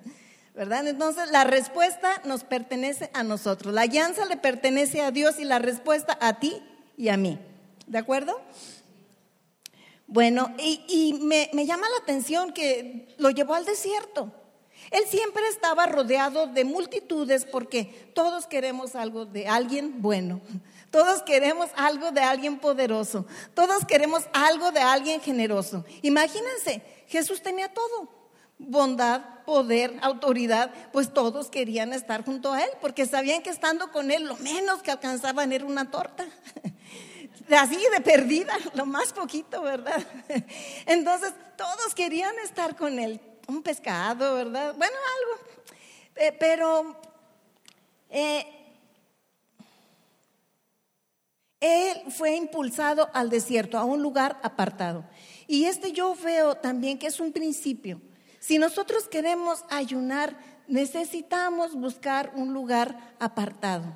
¿verdad? 0.53 0.86
Entonces 0.86 1.31
la 1.31 1.45
respuesta 1.45 2.21
nos 2.25 2.43
pertenece 2.43 3.10
a 3.13 3.24
nosotros. 3.24 3.74
La 3.74 3.88
guianza 3.88 4.25
le 4.25 4.36
pertenece 4.36 5.01
a 5.01 5.12
Dios 5.12 5.39
y 5.39 5.45
la 5.45 5.60
respuesta 5.60 6.17
a 6.19 6.39
ti 6.39 6.62
y 6.98 7.07
a 7.07 7.15
mí. 7.15 7.39
¿De 7.88 7.98
acuerdo? 7.98 8.41
Bueno, 10.12 10.53
y, 10.58 11.13
me, 11.22 11.50
llama 11.65 11.88
la 11.89 12.03
atención 12.03 12.51
que 12.51 13.08
lo 13.18 13.30
llevó 13.30 13.53
al 13.53 13.63
desierto. 13.63 14.30
Él 14.91 15.06
siempre 15.08 15.41
estaba 15.48 15.86
rodeado 15.86 16.48
de 16.48 16.65
multitudes 16.65 17.46
porque 17.46 18.12
todos 18.13 18.46
queremos 18.46 18.96
algo 18.96 19.25
de 19.25 19.48
alguien 19.48 20.01
bueno, 20.01 20.41
todos 20.89 21.24
queremos 21.24 21.70
algo 21.77 22.12
de 22.12 22.20
alguien 22.20 22.60
poderoso, 22.60 23.25
todos 23.53 23.86
queremos 23.86 24.24
algo 24.34 24.74
de 24.74 24.82
alguien 24.82 25.22
generoso. 25.22 25.86
Imagínense, 26.01 26.82
Jesús 27.08 27.41
tenía 27.41 27.74
todo, 27.74 28.10
bondad, 28.58 29.22
poder, 29.46 29.98
autoridad, 30.01 30.74
pues 30.91 31.13
todos 31.13 31.50
querían 31.50 31.94
estar 31.94 32.25
junto 32.25 32.51
a 32.51 32.62
Él 32.62 32.70
porque 32.82 33.06
sabían 33.06 33.44
que 33.44 33.50
estando 33.50 33.94
con 33.94 34.12
Él 34.12 34.25
lo 34.25 34.36
menos 34.38 34.82
que 34.82 34.91
alcanzaban 34.91 35.53
era 35.53 35.63
una 35.63 35.89
torta. 35.89 36.25
Así 37.58 37.77
de 37.91 38.01
perdida, 38.01 38.58
lo 38.74 38.86
más 38.86 39.13
poquito, 39.13 39.62
¿verdad? 39.62 40.05
Entonces 40.86 41.34
todos 41.58 41.93
querían 41.96 42.38
estar 42.39 42.75
con 42.75 43.00
él, 43.00 43.20
un 43.48 43.62
pescado, 43.62 44.36
¿verdad? 44.36 44.74
Bueno, 44.77 44.96
algo. 45.20 45.51
Eh, 46.15 46.36
pero 46.39 46.96
eh, 48.10 48.46
él 51.60 52.12
fue 52.12 52.36
impulsado 52.36 53.10
al 53.13 53.29
desierto, 53.29 53.77
a 53.77 53.86
un 53.86 54.01
lugar 54.01 54.39
apartado. 54.43 55.05
Y 55.48 55.65
este 55.65 55.91
yo 55.91 56.15
veo 56.15 56.55
también 56.55 56.98
que 56.98 57.08
es 57.08 57.20
un 57.20 57.31
principio. 57.31 58.01
Si 58.39 58.58
nosotros 58.58 59.08
queremos 59.08 59.63
ayunar, 59.70 60.36
necesitamos 60.67 61.75
buscar 61.75 62.31
un 62.36 62.53
lugar 62.53 63.15
apartado. 63.20 63.96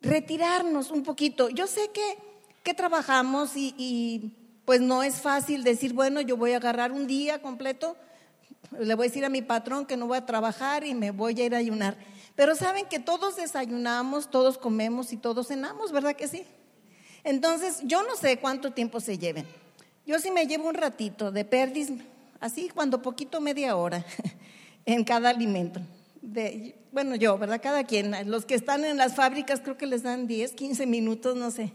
Retirarnos 0.00 0.90
un 0.90 1.02
poquito. 1.02 1.48
Yo 1.50 1.66
sé 1.66 1.90
que 1.90 2.25
que 2.66 2.74
trabajamos 2.74 3.52
y, 3.54 4.32
pues 4.64 4.80
no 4.80 5.04
es 5.04 5.20
fácil 5.20 5.62
decir, 5.62 5.92
bueno, 5.92 6.20
yo 6.20 6.36
voy 6.36 6.50
a 6.50 6.56
agarrar 6.56 6.90
un 6.90 7.06
día 7.06 7.40
completo, 7.40 7.96
le 8.80 8.96
voy 8.96 9.06
a 9.06 9.08
decir 9.08 9.24
a 9.24 9.28
mi 9.28 9.40
patrón 9.40 9.86
que 9.86 9.96
no 9.96 10.08
voy 10.08 10.18
a 10.18 10.26
trabajar 10.26 10.84
y 10.84 10.92
me 10.92 11.12
voy 11.12 11.40
a 11.40 11.44
ir 11.44 11.54
a 11.54 11.58
ayunar. 11.58 11.96
Pero 12.34 12.56
saben 12.56 12.86
que 12.86 12.98
todos 12.98 13.36
desayunamos, 13.36 14.32
todos 14.32 14.58
comemos 14.58 15.12
y 15.12 15.16
todos 15.16 15.46
cenamos, 15.46 15.92
¿verdad 15.92 16.16
que 16.16 16.26
sí? 16.26 16.44
Entonces, 17.22 17.82
yo 17.84 18.02
no 18.02 18.16
sé 18.16 18.38
cuánto 18.38 18.72
tiempo 18.72 18.98
se 18.98 19.16
lleven. 19.16 19.46
Yo 20.04 20.18
sí 20.18 20.32
me 20.32 20.48
llevo 20.48 20.68
un 20.68 20.74
ratito 20.74 21.30
de 21.30 21.44
perdiz, 21.44 21.92
así 22.40 22.68
cuando 22.68 23.00
poquito 23.00 23.40
media 23.40 23.76
hora 23.76 24.04
en 24.84 25.04
cada 25.04 25.28
alimento. 25.28 25.80
bueno, 26.90 27.14
yo, 27.14 27.38
¿verdad? 27.38 27.60
Cada 27.62 27.84
quien. 27.84 28.28
Los 28.28 28.44
que 28.44 28.56
están 28.56 28.84
en 28.84 28.96
las 28.96 29.14
fábricas 29.14 29.60
creo 29.60 29.78
que 29.78 29.86
les 29.86 30.02
dan 30.02 30.26
10, 30.26 30.50
15 30.50 30.84
minutos, 30.86 31.36
no 31.36 31.52
sé. 31.52 31.72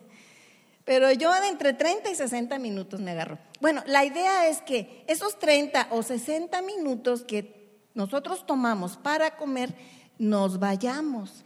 Pero 0.85 1.11
yo 1.11 1.31
de 1.31 1.47
entre 1.47 1.73
30 1.73 2.09
y 2.09 2.15
60 2.15 2.57
minutos 2.59 2.99
me 2.99 3.11
agarro. 3.11 3.37
Bueno, 3.59 3.83
la 3.85 4.03
idea 4.05 4.47
es 4.47 4.61
que 4.61 5.03
esos 5.07 5.37
30 5.37 5.87
o 5.91 6.01
60 6.01 6.61
minutos 6.61 7.23
que 7.23 7.61
nosotros 7.93 8.45
tomamos 8.45 8.97
para 8.97 9.37
comer, 9.37 9.73
nos 10.17 10.59
vayamos, 10.59 11.43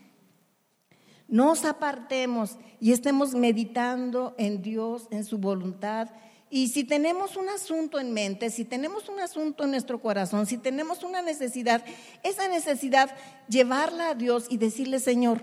nos 1.28 1.66
apartemos 1.66 2.58
y 2.80 2.92
estemos 2.92 3.34
meditando 3.34 4.36
en 4.38 4.62
Dios, 4.62 5.08
en 5.12 5.24
su 5.24 5.38
voluntad 5.38 6.10
Y 6.50 6.68
si 6.68 6.84
tenemos 6.84 7.36
un 7.36 7.50
asunto 7.50 8.00
en 8.00 8.14
mente, 8.14 8.50
si 8.50 8.64
tenemos 8.64 9.10
un 9.10 9.20
asunto 9.20 9.64
en 9.64 9.72
nuestro 9.72 10.00
corazón, 10.00 10.46
si 10.46 10.58
tenemos 10.58 11.04
una 11.04 11.22
necesidad, 11.22 11.84
esa 12.22 12.48
necesidad, 12.48 13.10
llevarla 13.50 14.10
a 14.10 14.16
Dios 14.16 14.46
y 14.50 14.58
decirle, 14.58 15.00
Señor, 15.00 15.42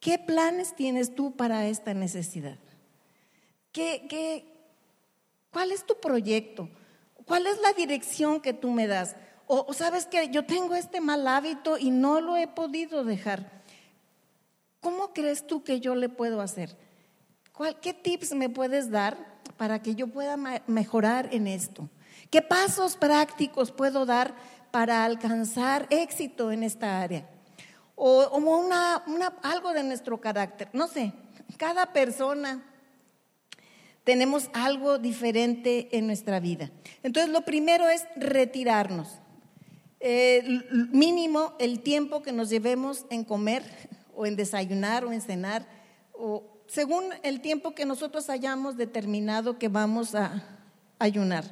¿qué 0.00 0.18
planes 0.18 0.74
tienes 0.74 1.14
tú 1.14 1.36
para 1.36 1.68
esta 1.68 1.92
necesidad? 1.92 2.58
¿Qué, 3.74 4.06
qué, 4.08 4.46
cuál 5.50 5.72
es 5.72 5.84
tu 5.84 5.98
proyecto? 5.98 6.68
¿Cuál 7.26 7.48
es 7.48 7.60
la 7.60 7.72
dirección 7.72 8.40
que 8.40 8.52
tú 8.52 8.70
me 8.70 8.86
das? 8.86 9.16
O, 9.48 9.72
sabes 9.72 10.06
que 10.06 10.28
yo 10.28 10.46
tengo 10.46 10.76
este 10.76 11.00
mal 11.00 11.26
hábito 11.26 11.76
y 11.76 11.90
no 11.90 12.20
lo 12.20 12.36
he 12.36 12.46
podido 12.46 13.02
dejar. 13.02 13.64
¿Cómo 14.78 15.12
crees 15.12 15.44
tú 15.48 15.64
que 15.64 15.80
yo 15.80 15.96
le 15.96 16.08
puedo 16.08 16.40
hacer? 16.40 16.78
¿Qué 17.82 17.92
tips 17.92 18.34
me 18.34 18.48
puedes 18.48 18.92
dar 18.92 19.16
para 19.56 19.82
que 19.82 19.96
yo 19.96 20.06
pueda 20.06 20.36
mejorar 20.68 21.34
en 21.34 21.48
esto? 21.48 21.90
¿Qué 22.30 22.42
pasos 22.42 22.94
prácticos 22.94 23.72
puedo 23.72 24.06
dar 24.06 24.36
para 24.70 25.04
alcanzar 25.04 25.88
éxito 25.90 26.52
en 26.52 26.62
esta 26.62 27.00
área? 27.00 27.28
O, 27.96 28.38
una, 28.38 29.02
algo 29.42 29.72
de 29.72 29.82
nuestro 29.82 30.20
carácter. 30.20 30.68
No 30.72 30.86
sé, 30.86 31.12
cada 31.56 31.92
persona 31.92 32.62
tenemos 34.04 34.50
algo 34.52 34.98
diferente 34.98 35.88
en 35.96 36.06
nuestra 36.06 36.38
vida. 36.38 36.70
Entonces, 37.02 37.32
lo 37.32 37.42
primero 37.42 37.88
es 37.88 38.04
retirarnos. 38.16 39.08
Eh, 40.00 40.62
mínimo 40.92 41.54
el 41.58 41.80
tiempo 41.80 42.22
que 42.22 42.32
nos 42.32 42.50
llevemos 42.50 43.06
en 43.08 43.24
comer 43.24 43.64
o 44.14 44.26
en 44.26 44.36
desayunar 44.36 45.04
o 45.06 45.12
en 45.12 45.22
cenar 45.22 45.66
o 46.12 46.44
según 46.66 47.04
el 47.22 47.40
tiempo 47.40 47.74
que 47.74 47.86
nosotros 47.86 48.28
hayamos 48.28 48.76
determinado 48.76 49.58
que 49.58 49.68
vamos 49.68 50.14
a 50.14 50.44
ayunar. 50.98 51.44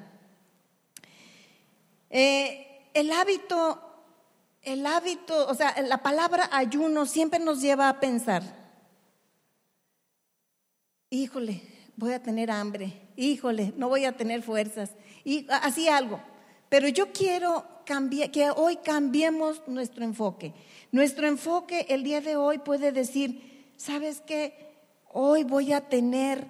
Eh, 2.11 2.91
el 2.93 3.11
hábito, 3.11 3.81
el 4.61 4.85
hábito, 4.85 5.49
o 5.49 5.55
sea, 5.55 5.75
la 5.81 6.03
palabra 6.03 6.51
ayuno 6.53 7.07
siempre 7.07 7.41
nos 7.41 7.63
lleva 7.63 7.89
a 7.89 8.01
pensar, 8.01 8.43
híjole, 11.09 11.72
voy 11.97 12.13
a 12.13 12.23
tener 12.23 12.51
hambre, 12.51 12.93
híjole, 13.17 13.73
no 13.77 13.89
voy 13.89 14.05
a 14.05 14.17
tener 14.17 14.43
fuerzas, 14.43 14.91
y 15.25 15.47
así 15.51 15.89
algo. 15.89 16.21
Pero 16.69 16.89
yo 16.89 17.13
quiero 17.13 17.65
que 17.85 18.51
hoy 18.57 18.77
cambiemos 18.77 19.63
nuestro 19.67 20.05
enfoque. 20.05 20.55
Nuestro 20.91 21.27
enfoque 21.27 21.87
el 21.91 22.03
día 22.03 22.21
de 22.21 22.37
hoy 22.37 22.59
puede 22.59 22.93
decir, 22.93 23.73
¿sabes 23.77 24.23
qué? 24.27 24.73
hoy 25.13 25.45
voy 25.45 25.73
a 25.73 25.83
tener, 25.83 26.47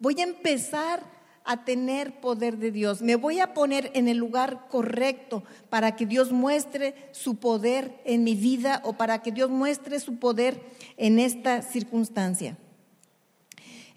voy 0.00 0.20
a 0.20 0.24
empezar 0.24 1.02
a 1.44 1.64
tener 1.64 2.20
poder 2.20 2.58
de 2.58 2.70
Dios. 2.70 3.00
Me 3.00 3.16
voy 3.16 3.40
a 3.40 3.54
poner 3.54 3.90
en 3.94 4.08
el 4.08 4.18
lugar 4.18 4.66
correcto 4.68 5.44
para 5.70 5.96
que 5.96 6.04
Dios 6.04 6.32
muestre 6.32 6.94
su 7.12 7.36
poder 7.36 8.00
en 8.04 8.24
mi 8.24 8.34
vida 8.34 8.82
o 8.84 8.94
para 8.94 9.22
que 9.22 9.32
Dios 9.32 9.50
muestre 9.50 10.00
su 10.00 10.18
poder 10.18 10.60
en 10.96 11.18
esta 11.18 11.62
circunstancia. 11.62 12.56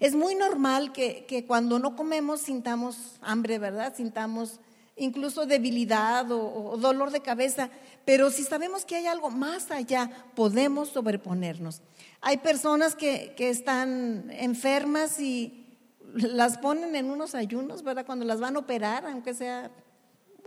Es 0.02 0.16
muy 0.16 0.34
normal 0.34 0.90
que, 0.90 1.44
cuando 1.46 1.78
no 1.78 1.94
comemos 1.94 2.40
sintamos 2.40 3.20
hambre, 3.20 3.60
¿verdad? 3.60 3.94
Sintamos 3.94 4.58
incluso 4.96 5.46
debilidad 5.46 6.28
o, 6.32 6.76
dolor 6.76 7.12
de 7.12 7.20
cabeza, 7.20 7.70
pero 8.04 8.32
si 8.32 8.42
sabemos 8.42 8.84
que 8.84 8.96
hay 8.96 9.06
algo 9.06 9.30
más 9.30 9.70
allá, 9.70 10.10
podemos 10.34 10.88
sobreponernos. 10.88 11.82
Hay 12.20 12.38
personas 12.38 12.96
que, 12.96 13.32
están 13.38 14.26
enfermas 14.32 15.20
y 15.20 15.68
las 16.14 16.58
ponen 16.58 16.96
en 16.96 17.08
unos 17.08 17.36
ayunos, 17.36 17.84
¿verdad? 17.84 18.04
Cuando 18.04 18.24
las 18.24 18.40
van 18.40 18.56
a 18.56 18.58
operar, 18.58 19.06
aunque 19.06 19.34
sea 19.34 19.70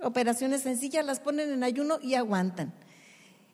operaciones 0.03 0.63
sencillas, 0.63 1.05
las 1.05 1.21
ponen 1.21 1.49
en 1.53 1.63
ayuno 1.63 1.97
y 2.01 2.15
aguantan. 2.15 2.73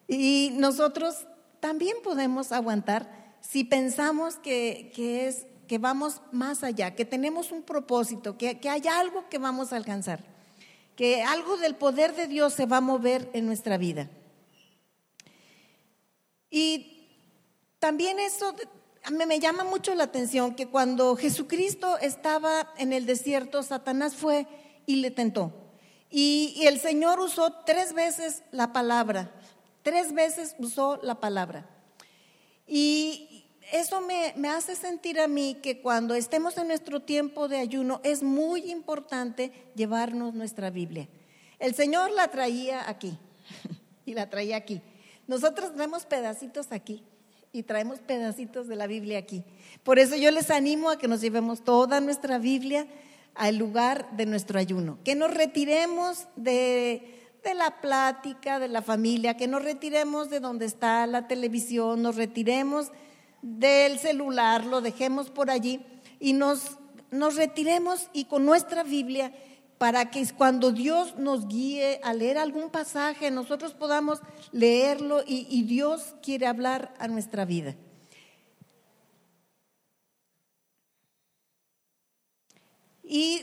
Y 0.07 0.53
nosotros 0.55 1.27
también 1.59 1.97
podemos 2.03 2.51
aguantar 2.51 3.21
si 3.41 3.63
pensamos 3.63 4.37
que, 4.37 4.91
es, 5.27 5.45
que 5.71 5.77
vamos 5.77 6.21
más 6.33 6.65
allá, 6.65 6.95
que 6.95 7.05
tenemos 7.05 7.49
un 7.53 7.63
propósito, 7.63 8.37
que, 8.37 8.59
que 8.59 8.67
hay 8.67 8.89
algo 8.89 9.29
que 9.29 9.37
vamos 9.37 9.71
a 9.71 9.77
alcanzar 9.77 10.21
que 10.97 11.23
algo 11.23 11.55
del 11.55 11.75
poder 11.75 12.13
de 12.13 12.27
Dios 12.27 12.53
se 12.53 12.65
va 12.65 12.77
a 12.77 12.81
mover 12.81 13.29
en 13.31 13.45
nuestra 13.45 13.77
vida. 13.77 14.09
Y 16.49 17.07
también 17.79 18.19
eso 18.19 18.53
me, 19.09 19.39
llama 19.39 19.63
mucho 19.63 19.95
la 19.95 20.03
atención 20.03 20.55
que 20.55 20.67
cuando 20.67 21.15
Jesucristo 21.15 21.97
estaba 21.99 22.73
en 22.77 22.91
el 22.91 23.05
desierto, 23.05 23.63
Satanás 23.63 24.17
fue 24.17 24.45
y 24.85 24.97
le 24.97 25.09
tentó. 25.09 25.53
Y, 26.09 26.53
y 26.57 26.67
el 26.67 26.81
Señor 26.81 27.21
usó 27.21 27.53
tres 27.65 27.93
veces 27.93 28.43
la 28.51 28.73
palabra, 28.73 29.31
tres 29.83 30.13
veces 30.13 30.55
usó 30.59 30.99
la 31.01 31.21
palabra. 31.21 31.65
Y, 32.67 33.27
eso 33.71 34.01
me, 34.01 34.33
hace 34.49 34.75
sentir 34.75 35.19
a 35.19 35.27
mí 35.27 35.57
que 35.61 35.81
cuando 35.81 36.13
estemos 36.13 36.57
en 36.57 36.67
nuestro 36.67 37.01
tiempo 37.01 37.47
de 37.47 37.57
ayuno 37.57 38.01
es 38.03 38.21
muy 38.21 38.69
importante 38.69 39.51
llevarnos 39.75 40.33
nuestra 40.33 40.69
Biblia. 40.69 41.07
El 41.57 41.73
Señor 41.73 42.11
la 42.11 42.27
traía 42.27 42.89
aquí 42.89 43.17
y 44.05 44.13
la 44.13 44.29
traía 44.29 44.57
aquí. 44.57 44.81
Nosotros 45.27 45.73
traemos 45.73 46.05
pedacitos 46.05 46.71
aquí 46.71 47.03
y 47.53 47.63
traemos 47.63 47.99
pedacitos 47.99 48.67
de 48.67 48.75
la 48.75 48.87
Biblia 48.87 49.19
aquí. 49.19 49.43
Por 49.83 49.99
eso 49.99 50.15
yo 50.15 50.31
les 50.31 50.51
animo 50.51 50.89
a 50.89 50.97
que 50.97 51.07
nos 51.07 51.21
llevemos 51.21 51.63
toda 51.63 52.01
nuestra 52.01 52.39
Biblia 52.39 52.87
al 53.35 53.57
lugar 53.57 54.11
de 54.17 54.25
nuestro 54.25 54.59
ayuno, 54.59 54.99
que 55.05 55.15
nos 55.15 55.33
retiremos 55.33 56.27
de, 56.35 57.29
de 57.43 57.53
la 57.53 57.79
plática 57.79 58.59
de 58.59 58.67
la 58.67 58.81
familia, 58.81 59.37
que 59.37 59.47
nos 59.47 59.63
retiremos 59.63 60.29
de 60.29 60.41
donde 60.41 60.65
está 60.65 61.07
la 61.07 61.27
televisión, 61.29 62.01
nos 62.01 62.17
retiremos 62.17 62.91
del 63.41 63.99
celular, 63.99 64.65
lo 64.65 64.81
dejemos 64.81 65.29
por 65.29 65.49
allí 65.49 65.85
y 66.19 66.33
nos, 66.33 66.77
nos 67.09 67.35
retiremos 67.35 68.09
y 68.13 68.25
con 68.25 68.45
nuestra 68.45 68.83
Biblia 68.83 69.33
para 69.81 70.11
que 70.11 70.23
cuando 70.37 70.71
Dios 70.71 71.15
nos 71.17 71.47
guíe 71.47 71.99
a 72.03 72.13
leer 72.13 72.37
algún 72.37 72.69
pasaje, 72.69 73.31
nosotros 73.31 73.73
podamos 73.73 74.21
leerlo 74.51 75.23
y, 75.25 75.63
Dios 75.63 76.13
quiere 76.21 76.45
hablar 76.45 76.93
a 76.99 77.07
nuestra 77.07 77.45
vida. 77.45 77.75
Y 83.03 83.41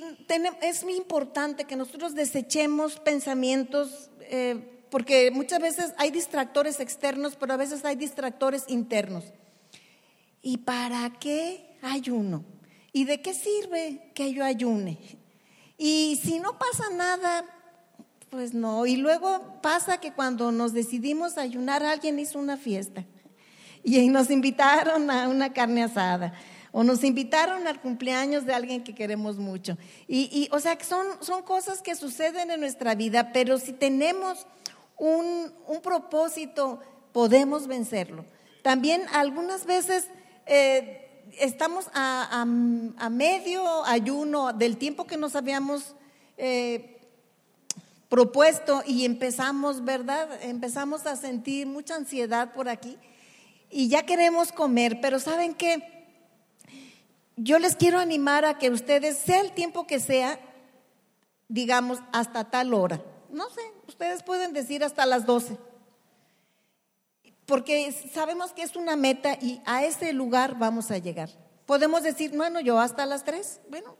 es 0.63 0.85
muy 0.85 0.95
importante 0.95 1.65
que 1.65 1.75
nosotros 1.75 2.15
desechemos 2.15 3.01
pensamientos, 3.01 4.09
eh, 4.21 4.85
porque 4.93 5.33
muchas 5.33 5.61
veces 5.61 5.93
hay 5.99 6.13
distractores 6.13 6.79
externos, 6.79 7.35
pero 7.35 7.55
a 7.55 7.57
veces 7.57 7.85
hay 7.85 7.97
distractores 7.97 8.63
internos. 8.69 9.25
¿Y 10.49 10.57
para 10.57 11.11
qué 11.11 11.77
ayuno? 11.83 12.43
¿Y 12.91 13.05
de 13.05 13.21
qué 13.21 13.35
sirve 13.35 14.11
que 14.15 14.33
yo 14.33 14.43
ayune? 14.43 14.99
Y 15.77 16.19
si 16.25 16.39
no 16.39 16.59
pasa 16.59 16.89
nada, 16.91 17.45
pues 18.31 18.55
no. 18.55 18.87
Y 18.87 18.97
luego 18.97 19.61
pasa 19.61 20.01
que 20.01 20.15
cuando 20.15 20.51
nos 20.51 20.73
decidimos 20.73 21.37
ayunar, 21.37 21.83
alguien 21.83 22.19
hizo 22.19 22.39
una 22.39 22.57
fiesta 22.57 23.05
y 23.85 24.09
nos 24.09 24.31
invitaron 24.31 25.11
a 25.11 25.29
una 25.29 25.53
carne 25.53 25.83
asada 25.83 26.33
o 26.73 26.83
nos 26.83 27.05
invitaron 27.05 27.67
al 27.67 27.83
cumpleaños 27.83 28.47
de 28.47 28.55
alguien 28.55 28.83
que 28.83 28.95
queremos 28.95 29.37
mucho. 29.37 29.77
Y, 30.07 30.49
o 30.51 30.61
sea, 30.61 30.79
son, 30.83 31.09
son 31.21 31.43
cosas 31.43 31.83
que 31.83 31.95
suceden 31.95 32.51
en 32.51 32.61
nuestra 32.61 32.95
vida, 32.95 33.35
pero 33.35 33.59
si 33.59 33.75
tenemos 33.75 34.47
un, 34.97 35.53
un 35.67 35.83
propósito, 35.83 36.81
podemos 37.13 37.67
vencerlo. 37.67 38.25
También 38.63 39.03
algunas 39.13 39.67
veces 39.67 40.09
eh, 40.49 41.27
estamos 41.39 41.89
a, 41.93 42.45
medio 43.11 43.85
ayuno 43.85 44.53
del 44.53 44.77
tiempo 44.79 45.07
que 45.07 45.17
nos 45.17 45.37
habíamos 45.37 45.95
eh, 46.37 47.01
propuesto 48.09 48.83
y 48.87 49.05
empezamos, 49.05 49.85
¿verdad? 49.85 50.43
Empezamos 50.43 51.07
a 51.07 51.17
sentir 51.17 51.67
mucha 51.67 51.97
ansiedad 51.97 52.55
por 52.55 52.69
aquí 52.69 52.97
y 53.71 53.89
ya 53.89 54.05
queremos 54.05 54.53
comer, 54.53 55.01
pero 55.03 55.19
¿saben 55.19 55.55
qué? 55.55 55.83
Yo 57.37 57.59
les 57.59 57.77
quiero 57.77 57.99
animar 57.99 58.45
a 58.45 58.59
que 58.59 58.71
ustedes, 58.71 59.19
sea 59.19 59.41
el 59.41 59.53
tiempo 59.53 59.87
que 59.87 60.01
sea, 60.01 60.41
digamos, 61.49 62.01
hasta 62.13 62.51
tal 62.51 62.73
hora. 62.73 63.03
No 63.31 63.51
sé, 63.51 63.61
ustedes 63.87 64.23
pueden 64.23 64.53
decir 64.55 64.83
hasta 64.83 65.05
las 65.05 65.27
12 65.27 65.68
porque 67.49 67.91
sabemos 68.13 68.53
que 68.53 68.63
es 68.63 68.77
una 68.77 68.95
meta 68.95 69.39
y 69.41 69.61
a 69.65 69.83
ese 69.83 70.13
lugar 70.13 70.59
vamos 70.59 70.91
a 70.91 70.99
llegar. 70.99 71.31
Podemos 71.65 72.03
decir, 72.03 72.31
bueno, 72.37 72.61
yo 72.61 72.79
hasta 72.79 73.07
las 73.07 73.25
tres, 73.25 73.61
bueno, 73.71 73.97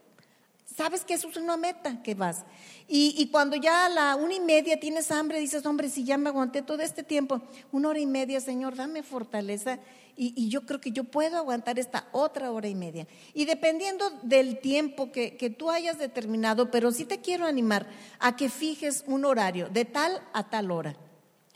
Sabes 0.79 1.03
que 1.03 1.13
eso 1.13 1.27
es 1.27 1.35
una 1.35 1.57
meta 1.57 2.01
que 2.03 2.15
vas. 2.15 2.45
Y, 2.87 3.27
cuando 3.33 3.57
ya 3.57 3.85
a 3.85 3.89
la 3.89 4.15
una 4.15 4.35
y 4.35 4.39
media 4.39 4.79
tienes 4.79 5.11
hambre, 5.11 5.37
dices, 5.37 5.65
hombre, 5.65 5.89
si 5.89 6.05
ya 6.05 6.17
me 6.17 6.29
aguanté 6.29 6.61
todo 6.61 6.81
este 6.81 7.03
tiempo, 7.03 7.41
una 7.73 7.89
hora 7.89 7.99
y 7.99 8.05
media, 8.05 8.39
Señor, 8.39 8.77
dame 8.77 9.03
fortaleza. 9.03 9.79
Y, 10.15 10.47
yo 10.47 10.65
creo 10.65 10.79
que 10.79 10.91
yo 10.91 11.03
puedo 11.03 11.35
aguantar 11.35 11.79
esta 11.79 12.07
otra 12.13 12.51
hora 12.51 12.69
y 12.69 12.75
media. 12.75 13.07
Y 13.33 13.43
dependiendo 13.43 14.09
del 14.23 14.59
tiempo 14.59 15.11
que, 15.11 15.35
que 15.35 15.49
tú 15.49 15.69
hayas 15.69 15.99
determinado, 15.99 16.71
pero 16.71 16.93
sí 16.93 17.03
te 17.03 17.19
quiero 17.19 17.45
animar 17.45 17.85
a 18.19 18.37
que 18.37 18.47
fijes 18.47 19.03
un 19.05 19.25
horario 19.25 19.67
de 19.67 19.83
tal 19.83 20.21
a 20.31 20.49
tal 20.49 20.71
hora, 20.71 20.95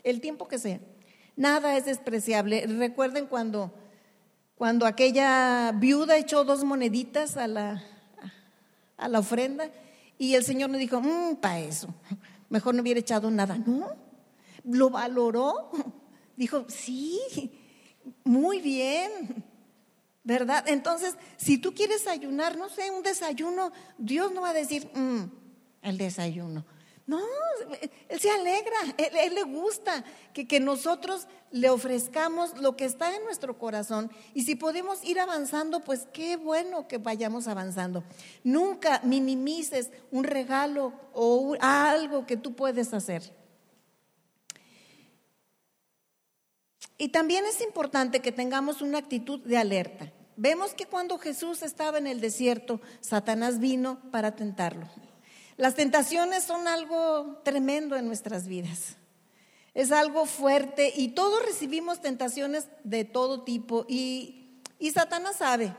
el 0.02 0.20
tiempo 0.20 0.48
que 0.48 0.58
sea. 0.58 0.80
Nada 1.36 1.76
es 1.76 1.86
despreciable. 1.86 2.66
Recuerden 2.66 3.26
cuando, 3.26 3.72
cuando 4.56 4.86
aquella 4.86 5.72
viuda 5.72 6.16
echó 6.16 6.44
dos 6.44 6.64
moneditas 6.64 7.36
a 7.36 7.48
la, 7.48 7.82
a 8.96 9.08
la 9.08 9.18
ofrenda 9.18 9.70
y 10.18 10.34
el 10.34 10.44
Señor 10.44 10.70
no 10.70 10.78
dijo, 10.78 11.00
mmm, 11.00 11.36
para 11.36 11.60
eso, 11.60 11.88
mejor 12.48 12.74
no 12.74 12.82
hubiera 12.82 13.00
echado 13.00 13.30
nada. 13.30 13.58
No, 13.58 13.90
lo 14.64 14.90
valoró. 14.90 15.70
Dijo, 16.36 16.66
sí, 16.68 17.20
muy 18.24 18.60
bien. 18.60 19.44
¿Verdad? 20.26 20.64
Entonces, 20.68 21.16
si 21.36 21.58
tú 21.58 21.74
quieres 21.74 22.06
ayunar, 22.06 22.56
no 22.56 22.70
sé, 22.70 22.90
un 22.90 23.02
desayuno, 23.02 23.72
Dios 23.98 24.32
no 24.32 24.40
va 24.40 24.50
a 24.50 24.54
decir, 24.54 24.90
mmm, 24.94 25.24
el 25.82 25.98
desayuno. 25.98 26.64
No, 27.06 27.20
Él 28.08 28.18
se 28.18 28.30
alegra, 28.30 28.76
Él, 28.96 29.34
le 29.34 29.42
gusta 29.42 30.04
que, 30.32 30.48
que, 30.48 30.58
nosotros 30.58 31.26
le 31.50 31.68
ofrezcamos 31.68 32.58
lo 32.58 32.76
que 32.76 32.86
está 32.86 33.14
en 33.14 33.24
nuestro 33.24 33.58
corazón. 33.58 34.10
Y 34.32 34.44
si 34.44 34.54
podemos 34.54 35.04
ir 35.04 35.20
avanzando, 35.20 35.80
pues 35.80 36.08
qué 36.14 36.36
bueno 36.36 36.88
que 36.88 36.96
vayamos 36.96 37.46
avanzando. 37.46 38.02
Nunca 38.42 39.00
minimices 39.04 39.90
un 40.10 40.24
regalo 40.24 40.94
o 41.12 41.54
algo 41.60 42.24
que 42.24 42.38
tú 42.38 42.54
puedes 42.54 42.94
hacer. 42.94 43.22
Y 46.96 47.08
también 47.08 47.44
es 47.44 47.60
importante 47.60 48.20
que 48.20 48.32
tengamos 48.32 48.80
una 48.80 48.98
actitud 48.98 49.40
de 49.40 49.58
alerta. 49.58 50.10
Vemos 50.36 50.74
que 50.74 50.86
cuando 50.86 51.18
Jesús 51.18 51.62
estaba 51.62 51.98
en 51.98 52.06
el 52.06 52.20
desierto, 52.20 52.80
Satanás 53.00 53.58
vino 53.58 54.00
para 54.10 54.34
tentarlo. 54.34 54.88
Las 55.56 55.74
tentaciones 55.74 56.44
son 56.44 56.66
algo 56.66 57.40
tremendo 57.44 57.96
en 57.96 58.06
nuestras 58.06 58.48
vidas. 58.48 58.96
Es 59.72 59.92
algo 59.92 60.26
fuerte 60.26 60.92
y 60.96 61.08
todos 61.08 61.44
recibimos 61.44 62.00
tentaciones 62.00 62.68
de 62.82 63.04
todo 63.04 63.42
tipo 63.42 63.84
y, 63.88 64.40
Satanás 64.92 65.36
sabe 65.36 65.74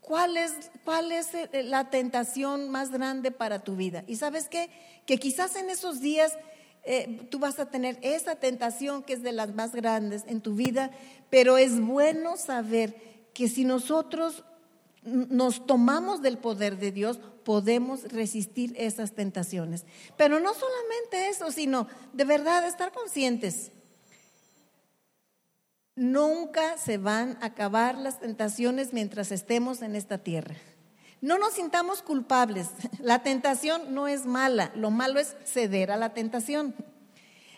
cuál 0.00 0.36
es, 0.36 0.52
cuál 0.84 1.12
es 1.12 1.34
eh, 1.34 1.62
la 1.64 1.90
tentación 1.90 2.70
más 2.70 2.90
grande 2.90 3.30
para 3.30 3.62
tu 3.62 3.76
vida. 3.76 4.04
Y 4.06 4.16
sabes 4.16 4.48
qué? 4.48 4.70
Que 5.06 5.18
quizás 5.18 5.54
en 5.56 5.68
esos 5.68 6.00
días 6.00 6.32
eh, 6.84 7.26
tú 7.30 7.38
vas 7.38 7.58
a 7.58 7.70
tener 7.70 7.98
esa 8.02 8.36
tentación 8.36 9.02
que 9.02 9.12
es 9.12 9.22
de 9.22 9.32
las 9.32 9.54
más 9.54 9.72
grandes 9.72 10.24
en 10.26 10.40
tu 10.40 10.54
vida, 10.54 10.90
pero 11.30 11.58
es 11.58 11.78
bueno 11.80 12.36
saber 12.36 12.96
que 13.34 13.48
si 13.48 13.64
nosotros 13.64 14.44
nos 15.02 15.66
tomamos 15.66 16.22
del 16.22 16.38
poder 16.38 16.78
de 16.78 16.92
Dios, 16.92 17.18
podemos 17.44 18.04
resistir 18.04 18.74
esas 18.76 19.12
tentaciones. 19.12 19.84
Pero 20.16 20.40
no 20.40 20.54
solamente 20.54 21.28
eso, 21.28 21.50
sino 21.50 21.88
de 22.12 22.24
verdad 22.24 22.66
estar 22.66 22.92
conscientes. 22.92 23.72
Nunca 25.94 26.78
se 26.78 26.98
van 26.98 27.36
a 27.42 27.46
acabar 27.46 27.98
las 27.98 28.20
tentaciones 28.20 28.92
mientras 28.92 29.30
estemos 29.30 29.82
en 29.82 29.94
esta 29.94 30.18
tierra. 30.18 30.56
No 31.20 31.38
nos 31.38 31.54
sintamos 31.54 32.02
culpables. 32.02 32.68
La 32.98 33.22
tentación 33.22 33.94
no 33.94 34.08
es 34.08 34.26
mala, 34.26 34.72
lo 34.74 34.90
malo 34.90 35.20
es 35.20 35.36
ceder 35.44 35.90
a 35.90 35.96
la 35.96 36.14
tentación. 36.14 36.74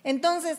Entonces, 0.03 0.59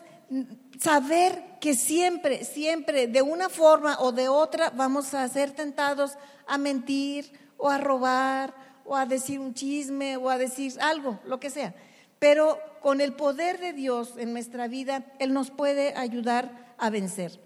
saber 0.79 1.43
que 1.59 1.75
siempre, 1.75 2.43
siempre, 2.43 3.07
de 3.07 3.21
una 3.21 3.49
forma 3.49 3.97
o 3.99 4.11
de 4.11 4.29
otra, 4.29 4.69
vamos 4.69 5.13
a 5.13 5.27
ser 5.29 5.51
tentados 5.51 6.17
a 6.47 6.57
mentir 6.57 7.31
o 7.57 7.69
a 7.69 7.77
robar 7.77 8.53
o 8.85 8.95
a 8.95 9.05
decir 9.05 9.39
un 9.39 9.53
chisme 9.53 10.17
o 10.17 10.29
a 10.29 10.37
decir 10.37 10.73
algo, 10.79 11.19
lo 11.25 11.39
que 11.39 11.49
sea. 11.49 11.73
Pero 12.19 12.59
con 12.81 13.01
el 13.01 13.13
poder 13.13 13.59
de 13.59 13.73
Dios 13.73 14.13
en 14.17 14.33
nuestra 14.33 14.67
vida, 14.67 15.05
Él 15.19 15.33
nos 15.33 15.49
puede 15.49 15.95
ayudar 15.95 16.75
a 16.77 16.89
vencer. 16.89 17.39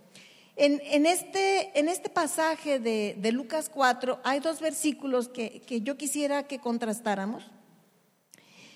En, 0.61 1.05
este, 1.05 1.79
en 1.79 1.87
este, 1.87 2.09
pasaje 2.09 2.79
de, 2.79 3.31
Lucas 3.31 3.69
4 3.73 4.19
hay 4.25 4.41
dos 4.41 4.59
versículos 4.59 5.29
que, 5.29 5.63
yo 5.81 5.95
quisiera 5.95 6.47
que 6.47 6.59
contrastáramos, 6.59 7.45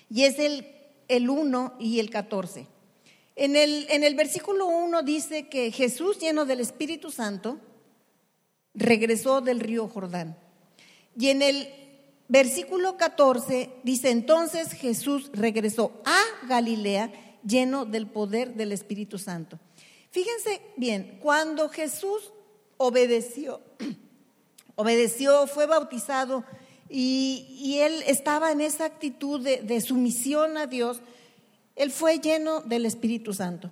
y 0.08 0.24
es 0.24 0.38
el, 0.38 0.66
el 1.08 1.28
1 1.28 1.74
y 1.78 2.00
el 2.00 2.08
14. 2.08 2.66
En 3.36 3.56
el, 3.56 3.86
en 3.90 4.04
el 4.04 4.14
versículo 4.14 4.66
1 4.66 5.02
dice 5.02 5.48
que 5.48 5.72
Jesús, 5.72 6.18
lleno 6.18 6.44
del 6.44 6.60
Espíritu 6.60 7.10
Santo, 7.10 7.58
regresó 8.74 9.40
del 9.40 9.60
río 9.60 9.88
Jordán. 9.88 10.36
Y 11.18 11.28
en 11.28 11.42
el 11.42 11.68
versículo 12.28 12.96
14 12.96 13.70
dice, 13.82 14.10
entonces 14.10 14.72
Jesús 14.72 15.30
regresó 15.32 16.00
a 16.04 16.46
Galilea 16.46 17.12
lleno 17.44 17.84
del 17.84 18.06
poder 18.06 18.54
del 18.54 18.72
Espíritu 18.72 19.18
Santo. 19.18 19.58
Fíjense 20.10 20.60
bien, 20.76 21.18
cuando 21.20 21.68
Jesús 21.68 22.32
obedeció, 22.76 23.60
obedeció, 24.76 25.48
fue 25.48 25.66
bautizado 25.66 26.44
y, 26.88 27.78
él 27.80 28.04
estaba 28.06 28.52
en 28.52 28.60
esa 28.60 28.84
actitud 28.84 29.40
de 29.40 29.80
sumisión 29.80 30.56
a 30.56 30.66
Dios, 30.68 31.00
él 31.76 31.90
fue 31.90 32.18
lleno 32.18 32.60
del 32.60 32.86
Espíritu 32.86 33.32
Santo. 33.34 33.70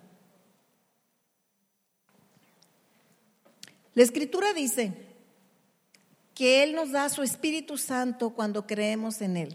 La 3.95 4.03
escritura 4.03 4.53
dice 4.53 4.93
que 6.35 6.63
Él 6.63 6.75
nos 6.75 6.93
da 6.93 7.09
su 7.09 7.23
Espíritu 7.23 7.77
Santo 7.77 8.31
cuando 8.31 8.67
creemos 8.67 9.21
en 9.21 9.37
Él. 9.37 9.55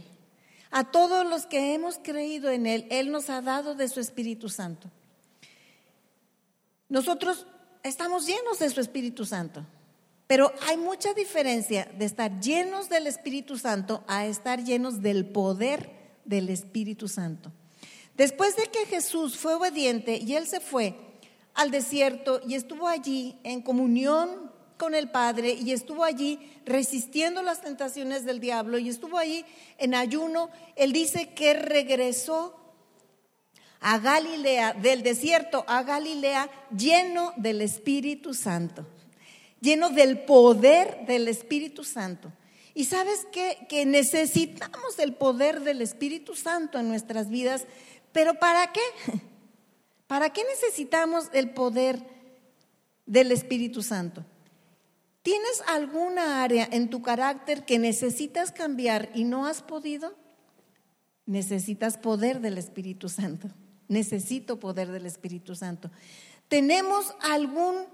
A 0.70 0.92
todos 0.92 1.26
los 1.26 1.46
que 1.46 1.74
hemos 1.74 1.98
creído 1.98 2.50
en 2.50 2.68
Él, 2.68 2.88
Él 2.90 3.12
nos 3.12 3.30
ha 3.30 3.42
dado 3.42 3.74
de 3.74 3.88
su 3.88 4.00
Espíritu 4.00 4.48
Santo. 4.48 4.90
Nosotros 6.88 7.48
estamos 7.84 8.28
llenos 8.28 8.60
de 8.60 8.70
su 8.70 8.80
Espíritu 8.80 9.26
Santo, 9.26 9.66
pero 10.28 10.54
hay 10.68 10.78
mucha 10.78 11.14
diferencia 11.14 11.86
de 11.98 12.06
estar 12.06 12.40
llenos 12.40 12.90
del 12.90 13.08
Espíritu 13.08 13.58
Santo 13.58 14.04
a 14.08 14.26
estar 14.26 14.64
llenos 14.64 15.02
del 15.02 15.26
poder 15.26 15.90
del 16.26 16.50
Espíritu 16.50 17.08
Santo. 17.08 17.52
Después 18.18 18.56
de 18.56 18.66
que 18.66 18.88
Jesús 18.88 19.38
fue 19.38 19.54
obediente 19.54 20.18
y 20.18 20.34
Él 20.34 20.48
se 20.48 20.60
fue 20.60 20.96
al 21.54 21.70
desierto 21.70 22.42
y 22.48 22.56
estuvo 22.56 22.88
allí 22.88 23.38
en 23.44 23.62
comunión 23.62 24.52
con 24.78 24.96
el 24.96 25.10
Padre 25.10 25.54
y 25.54 25.72
estuvo 25.72 26.04
allí 26.04 26.40
resistiendo 26.66 27.44
las 27.44 27.62
tentaciones 27.62 28.26
del 28.26 28.40
diablo 28.40 28.80
y 28.80 28.90
estuvo 28.90 29.18
allí 29.18 29.46
en 29.78 29.94
ayuno, 29.94 30.50
Él 30.76 30.94
dice 30.94 31.30
que 31.34 31.54
regresó 31.54 32.56
a 33.80 34.00
Galilea, 34.00 34.74
del 34.74 35.04
desierto 35.04 35.64
a 35.68 35.84
Galilea, 35.84 36.50
lleno 36.76 37.34
del 37.38 37.62
Espíritu 37.62 38.34
Santo, 38.34 38.88
lleno 39.62 39.90
del 39.90 40.20
poder 40.22 41.06
del 41.06 41.28
Espíritu 41.28 41.84
Santo. 41.84 42.32
Y 42.74 42.86
sabes 42.86 43.26
que 43.32 43.86
necesitamos 43.88 45.00
el 45.00 45.14
poder 45.14 45.62
del 45.62 45.82
Espíritu 45.82 46.36
Santo 46.36 46.78
en 46.78 46.88
nuestras 46.88 47.30
vidas 47.30 47.66
pero 48.12 48.36
¿para 48.36 48.72
qué? 48.72 48.82
¿Para 50.08 50.32
qué 50.32 50.44
necesitamos 50.46 51.30
el 51.34 51.52
poder 51.52 52.02
del 53.06 53.32
Espíritu 53.32 53.84
Santo? 53.84 54.26
¿Tienes 55.22 55.62
alguna 55.68 56.44
área 56.44 56.68
en 56.72 56.90
tu 56.90 57.02
carácter 57.02 57.66
que 57.66 57.78
necesitas 57.78 58.54
cambiar 58.54 59.10
y 59.14 59.26
no 59.26 59.46
has 59.46 59.62
podido? 59.62 60.16
Necesitas 61.26 61.98
poder 61.98 62.40
del 62.40 62.58
Espíritu 62.58 63.10
Santo. 63.10 63.50
Necesito 63.90 64.60
poder 64.60 64.90
del 64.90 65.06
Espíritu 65.06 65.56
Santo. 65.56 65.92
¿Tenemos 66.48 67.14
algún 67.20 67.86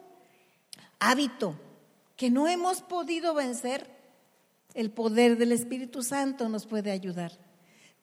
hábito 1.00 1.60
que 2.16 2.30
no 2.30 2.48
hemos 2.48 2.84
podido 2.84 3.34
vencer? 3.34 3.90
El 4.76 4.92
poder 4.92 5.38
del 5.38 5.52
Espíritu 5.52 6.04
Santo 6.04 6.50
nos 6.50 6.68
puede 6.68 6.92
ayudar 6.92 7.32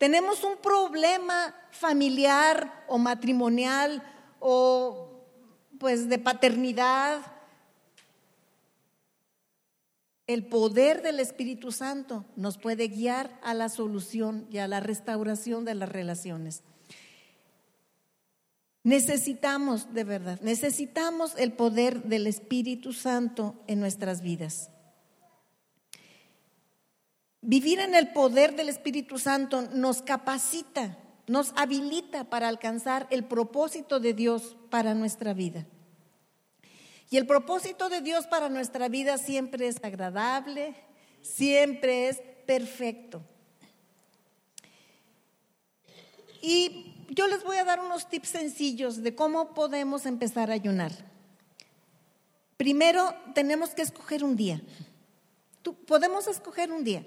tenemos 0.01 0.45
un 0.45 0.57
problema 0.57 1.55
familiar 1.73 2.87
o 2.89 2.97
matrimonial 2.97 4.03
o 4.39 5.27
pues 5.79 6.09
de 6.09 6.19
paternidad, 6.19 7.21
el 10.27 10.47
poder 10.47 11.03
del 11.03 11.21
Espíritu 11.21 11.71
Santo 11.71 12.25
nos 12.35 12.57
puede 12.57 12.89
guiar 12.89 13.39
a 13.43 13.53
la 13.53 13.69
solución 13.69 14.47
y 14.51 14.57
a 14.57 14.69
la 14.69 14.81
restauración 14.81 15.67
de 15.67 15.75
las 15.75 15.91
relaciones. 15.91 16.63
Necesitamos, 18.83 19.93
de 19.93 20.05
verdad, 20.05 20.41
necesitamos 20.41 21.35
el 21.37 21.53
poder 21.53 22.05
del 22.05 22.27
Espíritu 22.27 22.95
Santo 22.95 23.55
en 23.67 23.81
nuestras 23.81 24.23
vidas. 24.23 24.71
Vivir 27.43 27.81
en 27.81 27.95
el 27.95 28.13
poder 28.13 28.55
del 28.55 28.69
Espíritu 28.69 29.19
Santo 29.19 29.63
nos 29.73 30.03
capacita, 30.03 30.99
nos 31.27 31.53
habilita 31.57 32.25
para 32.25 32.49
alcanzar 32.49 33.07
el 33.11 33.25
propósito 33.25 33.99
de 33.99 34.13
Dios 34.13 34.57
para 34.69 34.95
nuestra 34.95 35.33
vida. 35.33 35.67
Y 37.09 37.17
el 37.17 37.27
propósito 37.27 37.89
de 37.89 38.03
Dios 38.03 38.27
para 38.27 38.49
nuestra 38.51 38.89
vida 38.89 39.17
siempre 39.17 39.69
es 39.69 39.83
agradable, 39.83 40.75
siempre 41.23 42.09
es 42.09 42.21
perfecto. 42.47 43.23
Y 46.43 46.95
yo 47.09 47.27
les 47.27 47.43
voy 47.43 47.57
a 47.57 47.65
dar 47.65 47.81
unos 47.81 48.09
tips 48.09 48.29
sencillos 48.29 49.03
de 49.03 49.15
cómo 49.15 49.55
podemos 49.55 50.05
empezar 50.07 50.51
a 50.51 50.55
ayunar. 50.55 50.93
Primero, 52.57 53.15
tenemos 53.35 53.71
que 53.71 53.83
escoger 53.83 54.23
un 54.23 54.37
día. 54.37 54.63
podemos 55.87 56.27
escoger 56.29 56.71
un 56.71 56.85
día. 56.85 57.05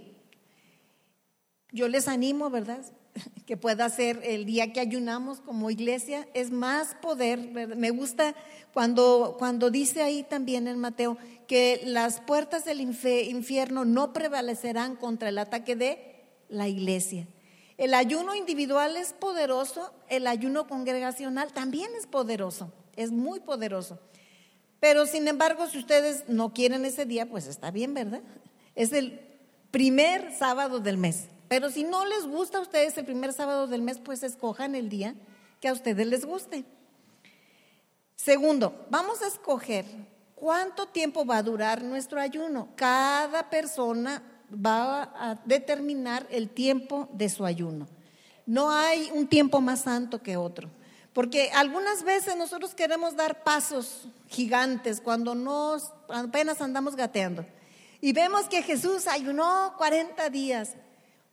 Yo 1.74 1.88
les 1.88 2.08
animo, 2.08 2.50
¿verdad? 2.50 2.86
Que 3.46 3.58
pueda 3.58 3.90
ser 3.90 4.22
el 4.24 4.46
día 4.46 4.72
que 4.72 4.80
ayunamos 4.80 5.42
como 5.42 5.70
iglesia. 5.70 6.28
Es 6.34 6.50
más 6.50 6.96
poder. 7.02 7.40
Me 7.76 7.90
gusta 7.90 8.36
cuando, 8.74 9.36
cuando 9.38 9.70
dice 9.70 10.02
ahí 10.02 10.24
también 10.24 10.68
en 10.68 10.80
Mateo 10.80 11.18
que 11.48 11.82
las 11.84 12.22
puertas 12.22 12.64
del 12.64 12.80
infierno 12.80 13.84
no 13.86 14.14
prevalecerán 14.14 14.96
contra 14.96 15.30
el 15.30 15.38
ataque 15.40 15.76
de 15.76 16.24
la 16.48 16.70
iglesia. 16.70 17.28
El 17.78 17.96
ayuno 17.96 18.36
individual 18.36 18.96
es 18.96 19.14
poderoso, 19.14 19.94
el 20.08 20.28
ayuno 20.28 20.68
congregacional 20.68 21.52
también 21.54 21.92
es 21.98 22.08
poderoso, 22.08 22.72
es 22.96 23.12
muy 23.12 23.40
poderoso. 23.40 24.00
Pero 24.80 25.06
sin 25.06 25.28
embargo, 25.28 25.68
si 25.68 25.80
ustedes 25.80 26.26
no 26.28 26.54
quieren 26.54 26.86
ese 26.86 27.06
día, 27.06 27.26
pues 27.26 27.48
está 27.48 27.72
bien, 27.72 27.94
¿verdad? 27.94 28.22
Es 28.76 28.94
el 28.94 29.20
primer 29.72 30.34
sábado 30.38 30.80
del 30.80 30.98
mes. 30.98 31.28
Pero 31.54 31.70
si 31.70 31.84
no 31.84 32.04
les 32.04 32.26
gusta 32.26 32.58
a 32.58 32.62
ustedes 32.62 32.98
el 32.98 33.06
primer 33.06 33.32
sábado 33.32 33.68
del 33.68 33.84
mes, 33.84 34.00
pues 34.00 34.24
escojan 34.24 34.74
el 34.74 34.90
día 34.90 35.14
que 35.60 35.68
a 35.68 35.74
ustedes 35.74 36.08
les 36.08 36.26
guste. 36.26 36.66
Segundo, 38.16 38.88
vamos 38.90 39.22
a 39.22 39.28
escoger 39.28 39.86
cuánto 40.34 40.88
tiempo 40.88 41.28
va 41.28 41.38
a 41.38 41.44
durar 41.44 41.84
nuestro 41.84 42.20
ayuno. 42.20 42.70
Cada 42.76 43.52
persona 43.52 44.24
va 44.52 45.04
a 45.16 45.36
determinar 45.46 46.26
el 46.32 46.50
tiempo 46.50 47.08
de 47.14 47.30
su 47.30 47.46
ayuno. 47.46 47.88
No 48.48 48.72
hay 48.72 49.12
un 49.14 49.28
tiempo 49.28 49.62
más 49.62 49.82
santo 49.82 50.24
que 50.24 50.38
otro. 50.38 50.72
Porque 51.14 51.52
algunas 51.54 52.02
veces 52.02 52.36
nosotros 52.36 52.74
queremos 52.74 53.16
dar 53.16 53.44
pasos 53.44 54.08
gigantes 54.28 55.00
cuando 55.00 55.36
nos 55.36 55.92
apenas 56.10 56.62
andamos 56.62 56.96
gateando. 56.96 57.46
Y 58.02 58.12
vemos 58.12 58.46
que 58.46 58.64
Jesús 58.64 59.06
ayunó 59.06 59.76
40 59.78 60.32
días. 60.32 60.78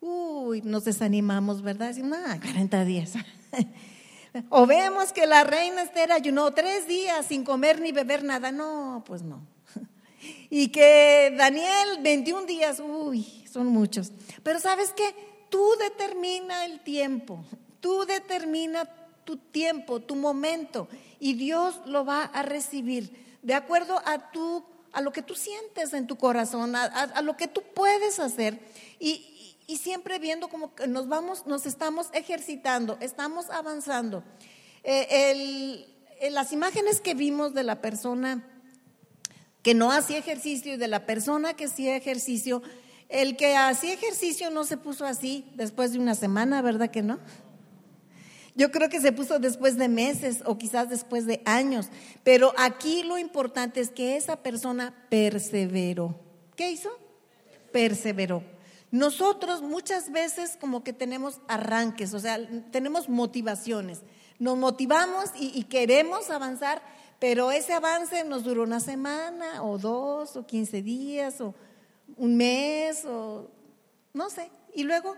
Uy, 0.00 0.62
nos 0.62 0.84
desanimamos, 0.84 1.62
¿verdad? 1.62 1.94
No, 1.96 2.16
40 2.16 2.84
días. 2.84 3.12
o 4.48 4.66
vemos 4.66 5.12
que 5.12 5.26
la 5.26 5.44
reina 5.44 5.82
Esther 5.82 6.12
ayunó 6.12 6.52
tres 6.52 6.88
días 6.88 7.26
sin 7.26 7.44
comer 7.44 7.80
ni 7.80 7.92
beber 7.92 8.24
nada. 8.24 8.50
No, 8.52 9.04
pues 9.06 9.22
no. 9.22 9.46
Y 10.50 10.68
que 10.68 11.34
Daniel 11.36 11.98
21 12.02 12.44
días, 12.44 12.80
uy, 12.80 13.44
son 13.50 13.68
muchos. 13.68 14.12
Pero 14.42 14.58
sabes 14.60 14.92
qué? 14.92 15.14
Tú 15.48 15.64
determina 15.80 16.64
el 16.64 16.80
tiempo, 16.80 17.44
tú 17.80 18.04
determina 18.04 18.88
tu 19.24 19.36
tiempo, 19.36 20.00
tu 20.00 20.16
momento, 20.16 20.88
y 21.18 21.34
Dios 21.34 21.80
lo 21.86 22.04
va 22.04 22.24
a 22.24 22.42
recibir 22.42 23.38
de 23.42 23.54
acuerdo 23.54 24.00
a 24.04 24.30
tu, 24.30 24.64
a 24.92 25.00
lo 25.00 25.12
que 25.12 25.22
tú 25.22 25.34
sientes 25.34 25.92
en 25.92 26.06
tu 26.06 26.16
corazón, 26.16 26.76
a, 26.76 27.22
lo 27.22 27.36
que 27.36 27.48
tú 27.48 27.62
puedes 27.74 28.18
hacer. 28.18 28.60
Y, 28.98 29.26
siempre 29.76 30.18
viendo 30.18 30.48
como 30.48 30.74
que 30.74 30.86
nos 30.86 31.08
vamos, 31.08 31.46
nos 31.46 31.66
estamos 31.66 32.08
ejercitando, 32.12 32.96
estamos 33.00 33.50
avanzando. 33.50 34.24
Eh, 34.82 35.86
las 36.30 36.52
imágenes 36.52 37.00
que 37.00 37.14
vimos 37.14 37.54
de 37.54 37.62
la 37.62 37.80
persona 37.80 38.44
que 39.62 39.74
no 39.74 39.92
hacía 39.92 40.18
ejercicio 40.18 40.74
y 40.74 40.76
de 40.76 40.88
la 40.88 41.06
persona 41.06 41.54
que 41.54 41.66
hacía 41.66 41.96
ejercicio, 41.96 42.62
el 43.08 43.36
que 43.36 43.56
hacía 43.56 43.92
ejercicio 43.92 44.50
no 44.50 44.64
se 44.64 44.76
puso 44.76 45.04
así 45.04 45.44
después 45.54 45.92
de 45.92 45.98
una 45.98 46.14
semana, 46.14 46.62
¿verdad 46.62 46.90
que 46.90 47.02
no? 47.02 47.18
Yo 48.54 48.70
creo 48.70 48.88
que 48.88 49.00
se 49.00 49.12
puso 49.12 49.38
después 49.38 49.76
de 49.76 49.88
meses 49.88 50.42
o 50.44 50.58
quizás 50.58 50.88
después 50.88 51.26
de 51.26 51.40
años, 51.44 51.88
pero 52.24 52.52
aquí 52.56 53.02
lo 53.02 53.18
importante 53.18 53.80
es 53.80 53.90
que 53.90 54.16
esa 54.16 54.36
persona 54.36 54.94
perseveró. 55.08 56.18
¿Qué 56.56 56.70
hizo? 56.70 56.90
Perseveró. 57.72 58.42
Nosotros 58.90 59.62
muchas 59.62 60.10
veces 60.10 60.56
como 60.60 60.82
que 60.82 60.92
tenemos 60.92 61.40
arranques, 61.46 62.12
o 62.12 62.18
sea, 62.18 62.38
tenemos 62.72 63.08
motivaciones. 63.08 64.00
Nos 64.38 64.56
motivamos 64.56 65.30
y, 65.38 65.62
queremos 65.64 66.30
avanzar, 66.30 66.82
pero 67.18 67.52
ese 67.52 67.74
avance 67.74 68.24
nos 68.24 68.42
duró 68.42 68.62
una 68.62 68.80
semana 68.80 69.62
o 69.62 69.78
dos 69.78 70.36
o 70.36 70.46
quince 70.46 70.82
días 70.82 71.40
o 71.40 71.54
un 72.16 72.36
mes 72.36 73.04
o 73.04 73.48
no 74.12 74.28
sé. 74.30 74.50
Y 74.74 74.82
luego 74.82 75.14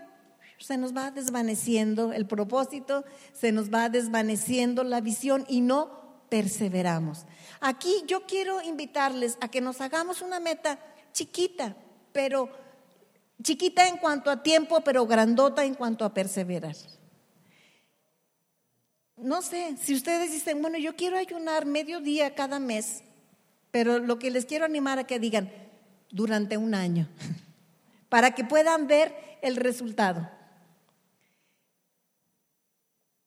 se 0.59 0.77
nos 0.77 0.95
va 0.95 1.09
desvaneciendo 1.09 2.13
el 2.13 2.27
propósito, 2.27 3.05
se 3.33 3.51
nos 3.51 3.73
va 3.73 3.89
desvaneciendo 3.89 4.83
la 4.83 5.01
visión 5.01 5.45
y 5.47 5.61
no 5.61 6.03
perseveramos. 6.29 7.25
Aquí 7.59 8.03
yo 8.07 8.25
quiero 8.25 8.61
invitarles 8.61 9.37
a 9.41 9.47
que 9.47 9.61
nos 9.61 9.81
hagamos 9.81 10.21
una 10.21 10.39
meta 10.39 10.79
chiquita, 11.11 11.75
pero 12.11 12.49
chiquita 13.43 13.87
en 13.87 13.97
cuanto 13.97 14.31
a 14.31 14.41
tiempo, 14.41 14.81
pero 14.81 15.05
grandota 15.05 15.63
en 15.63 15.75
cuanto 15.75 16.05
a 16.05 16.13
perseverar 16.13 16.75
no 19.23 19.41
sé, 19.41 19.77
si 19.81 19.95
ustedes 19.95 20.31
dicen, 20.31 20.61
bueno, 20.61 20.77
yo 20.77 20.95
quiero 20.95 21.17
ayunar 21.17 21.65
medio 21.65 22.01
día 22.01 22.35
cada 22.35 22.59
mes, 22.59 23.03
pero 23.71 23.99
lo 23.99 24.19
que 24.19 24.31
les 24.31 24.45
quiero 24.45 24.65
animar 24.65 24.99
a 24.99 25.05
que 25.05 25.17
digan, 25.17 25.51
durante 26.09 26.57
un 26.57 26.75
año, 26.75 27.07
para 28.09 28.31
que 28.31 28.43
puedan 28.43 28.85
ver 28.87 29.15
el 29.41 29.55
resultado. 29.55 30.29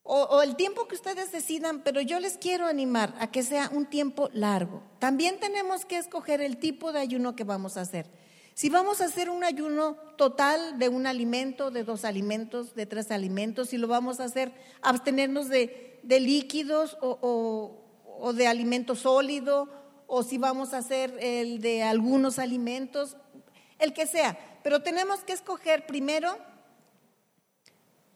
O, 0.03 0.23
o, 0.23 0.43
el 0.43 0.55
tiempo 0.55 0.87
que 0.87 0.95
ustedes 0.95 1.33
decidan, 1.33 1.83
pero 1.83 2.01
yo 2.01 2.21
les 2.21 2.37
quiero 2.37 2.67
animar 2.67 3.13
a 3.19 3.33
que 3.33 3.43
sea 3.43 3.71
un 3.73 3.87
tiempo 3.87 4.31
largo. 4.33 4.83
También 5.01 5.41
tenemos 5.41 5.85
que 5.85 5.99
escoger 5.99 6.41
el 6.41 6.59
tipo 6.59 6.93
de 6.93 7.01
ayuno 7.01 7.35
que 7.35 7.43
vamos 7.43 7.77
a 7.77 7.81
hacer. 7.81 8.07
Si 8.57 8.71
vamos 8.71 9.03
a 9.03 9.05
hacer 9.05 9.29
un 9.29 9.45
ayuno 9.45 9.97
total 10.17 10.79
de 10.79 10.89
un 10.89 11.07
alimento, 11.07 11.71
de 11.71 11.85
dos 11.85 12.07
alimentos, 12.07 12.75
de 12.75 12.87
tres 12.87 13.11
alimentos, 13.11 13.69
si 13.69 13.77
lo 13.77 13.87
vamos 13.87 14.19
a 14.19 14.25
hacer, 14.25 14.51
abstenernos 14.81 15.51
de, 15.51 16.01
líquidos 16.03 16.97
o, 17.03 17.83
o, 18.19 18.33
de 18.33 18.47
alimento 18.47 18.95
sólido, 18.95 19.69
o 20.07 20.23
si 20.23 20.39
vamos 20.39 20.73
a 20.73 20.79
hacer 20.79 21.15
el 21.21 21.61
de 21.61 21.83
algunos 21.83 22.39
alimentos, 22.39 23.19
el 23.79 23.93
que 23.93 24.07
sea. 24.07 24.39
Pero 24.63 24.81
tenemos 24.81 25.21
que 25.21 25.35
escoger 25.35 25.85
primero 25.85 26.39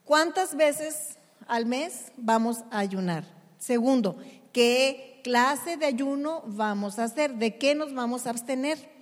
cuántas 0.07 0.57
veces 0.57 1.18
al 1.48 1.66
mes 1.66 2.12
vamos 2.16 2.64
a 2.70 2.79
ayunar. 2.79 3.24
Segundo, 3.59 4.16
qué 4.55 5.20
clase 5.22 5.76
de 5.76 5.85
ayuno 5.85 6.42
vamos 6.46 6.98
a 6.98 7.05
hacer, 7.05 7.35
de 7.35 7.59
qué 7.59 7.74
nos 7.74 7.92
vamos 7.92 8.26
a 8.26 8.31
abstener. 8.31 9.00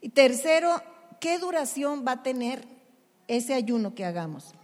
Y 0.00 0.10
tercero, 0.10 0.82
¿qué 1.20 1.38
duración 1.38 2.04
va 2.06 2.12
a 2.12 2.22
tener 2.22 2.66
ese 3.28 3.54
ayuno 3.54 3.94
que 3.94 4.04
hagamos? 4.04 4.54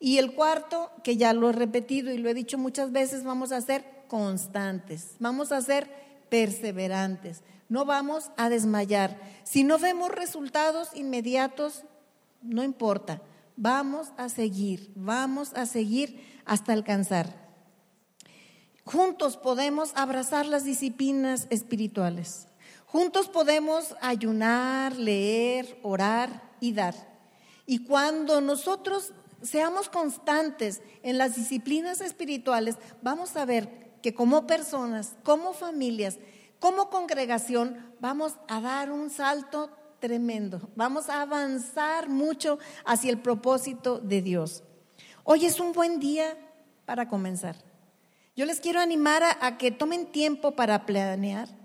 Y 0.00 0.18
el 0.18 0.34
cuarto, 0.34 0.90
que 1.04 1.16
ya 1.16 1.32
lo 1.32 1.50
he 1.50 1.52
repetido 1.52 2.12
y 2.12 2.18
lo 2.18 2.28
he 2.28 2.34
dicho 2.34 2.58
muchas 2.58 2.90
veces, 2.90 3.22
vamos 3.22 3.52
a 3.52 3.60
ser 3.60 3.84
constantes, 4.08 5.14
vamos 5.20 5.52
a 5.52 5.62
ser 5.62 5.88
perseverantes, 6.28 7.42
no 7.68 7.84
vamos 7.84 8.30
a 8.36 8.48
desmayar. 8.48 9.20
Si 9.44 9.64
no 9.64 9.78
vemos 9.78 10.10
resultados 10.10 10.88
inmediatos, 10.94 11.84
no 12.42 12.64
importa, 12.64 13.22
vamos 13.56 14.08
a 14.16 14.28
seguir, 14.28 14.90
vamos 14.96 15.52
a 15.54 15.66
seguir 15.66 16.42
hasta 16.44 16.72
alcanzar. 16.72 17.42
Juntos 18.84 19.36
podemos 19.36 19.92
abrazar 19.94 20.46
las 20.46 20.64
disciplinas 20.64 21.46
espirituales. 21.50 22.48
Juntos 22.92 23.26
podemos 23.26 23.96
ayunar, 24.02 24.94
leer, 24.96 25.78
orar 25.82 26.42
y 26.60 26.74
dar. 26.74 26.94
Y 27.64 27.86
cuando 27.86 28.42
nosotros 28.42 29.14
seamos 29.40 29.88
constantes 29.88 30.82
en 31.02 31.16
las 31.16 31.34
disciplinas 31.34 32.02
espirituales, 32.02 32.76
vamos 33.00 33.34
a 33.38 33.46
ver 33.46 33.96
que 34.02 34.12
como 34.12 34.46
personas, 34.46 35.14
como 35.22 35.54
familias, 35.54 36.18
como 36.60 36.90
congregación, 36.90 37.94
vamos 37.98 38.34
a 38.46 38.60
dar 38.60 38.92
un 38.92 39.08
salto 39.08 39.70
tremendo. 39.98 40.68
Vamos 40.76 41.08
a 41.08 41.22
avanzar 41.22 42.10
mucho 42.10 42.58
hacia 42.84 43.10
el 43.10 43.20
propósito 43.20 44.00
de 44.00 44.20
Dios. 44.20 44.64
Hoy 45.24 45.46
es 45.46 45.60
un 45.60 45.72
buen 45.72 45.98
día 45.98 46.36
para 46.84 47.08
comenzar. 47.08 47.56
Yo 48.36 48.44
les 48.44 48.60
quiero 48.60 48.80
animar 48.80 49.22
a, 49.22 49.56
que 49.56 49.70
tomen 49.70 50.12
tiempo 50.12 50.50
para 50.50 50.84
planear 50.84 51.61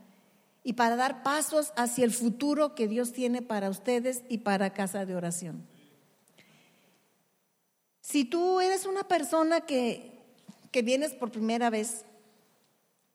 y 0.68 0.74
para 0.74 0.98
dar 0.98 1.24
pasos 1.24 1.72
hacia 1.78 2.04
el 2.04 2.12
futuro 2.12 2.76
que 2.76 2.90
Dios 2.90 3.14
tiene 3.14 3.42
para 3.42 3.70
ustedes 3.70 4.24
y 4.28 4.40
para 4.40 4.74
casa 4.74 5.06
de 5.06 5.16
oración. 5.16 5.66
Si 8.02 8.26
tú 8.26 8.60
eres 8.60 8.86
una 8.86 9.08
persona 9.08 9.62
que, 9.62 10.12
que 10.74 10.82
vienes 10.82 11.14
por 11.14 11.32
primera 11.32 11.70
vez, 11.70 12.04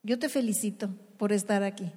yo 0.01 0.17
te 0.17 0.29
felicito 0.29 0.89
por 1.17 1.31
estar 1.31 1.61
aquí, 1.61 1.91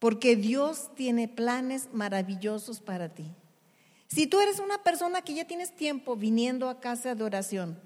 porque 0.00 0.34
Dios 0.34 0.90
tiene 0.96 1.28
planes 1.28 1.90
maravillosos 1.92 2.80
para 2.80 3.10
ti. 3.10 3.30
Si 4.08 4.26
tú 4.26 4.40
eres 4.40 4.58
una 4.58 4.82
persona 4.82 5.22
que 5.22 5.34
ya 5.34 5.44
tienes 5.44 5.76
tiempo 5.76 6.16
viniendo 6.16 6.68
a 6.68 6.80
casa 6.80 7.14
de 7.14 7.22
oración, 7.22 7.78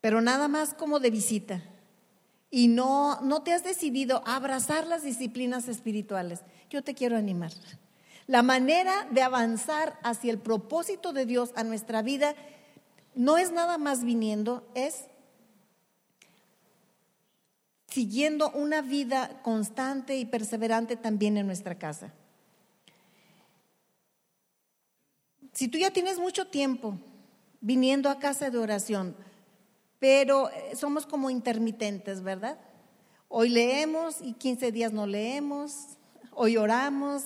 pero 0.00 0.22
nada 0.22 0.48
más 0.48 0.72
como 0.72 0.98
de 0.98 1.10
visita, 1.10 1.62
y 2.50 2.68
no, 2.68 3.20
no 3.20 3.42
te 3.42 3.52
has 3.52 3.64
decidido 3.64 4.22
a 4.26 4.36
abrazar 4.36 4.86
las 4.86 5.02
disciplinas 5.02 5.68
espirituales, 5.68 6.40
yo 6.70 6.82
te 6.82 6.94
quiero 6.94 7.16
animar. 7.16 7.52
La 8.26 8.42
manera 8.42 9.06
de 9.10 9.22
avanzar 9.22 9.98
hacia 10.02 10.30
el 10.30 10.38
propósito 10.38 11.12
de 11.12 11.26
Dios 11.26 11.52
a 11.56 11.64
nuestra 11.64 12.02
vida 12.02 12.34
no 13.14 13.38
es 13.38 13.52
nada 13.52 13.78
más 13.78 14.04
viniendo, 14.04 14.66
es 14.74 15.06
siguiendo 17.88 18.50
una 18.50 18.82
vida 18.82 19.40
constante 19.42 20.16
y 20.18 20.24
perseverante 20.24 20.96
también 20.96 21.36
en 21.36 21.46
nuestra 21.46 21.78
casa. 21.78 22.12
Si 25.52 25.68
tú 25.68 25.78
ya 25.78 25.90
tienes 25.90 26.18
mucho 26.18 26.46
tiempo 26.46 26.98
viniendo 27.60 28.10
a 28.10 28.18
casa 28.18 28.50
de 28.50 28.58
oración, 28.58 29.16
pero 29.98 30.50
eh, 30.50 30.76
somos 30.76 31.06
como 31.06 31.30
intermitentes, 31.30 32.22
¿verdad? 32.22 32.58
Hoy 33.28 33.48
leemos 33.48 34.20
y 34.20 34.34
15 34.34 34.72
días 34.72 34.92
no 34.92 35.06
leemos, 35.06 35.98
hoy 36.32 36.56
oramos 36.56 37.24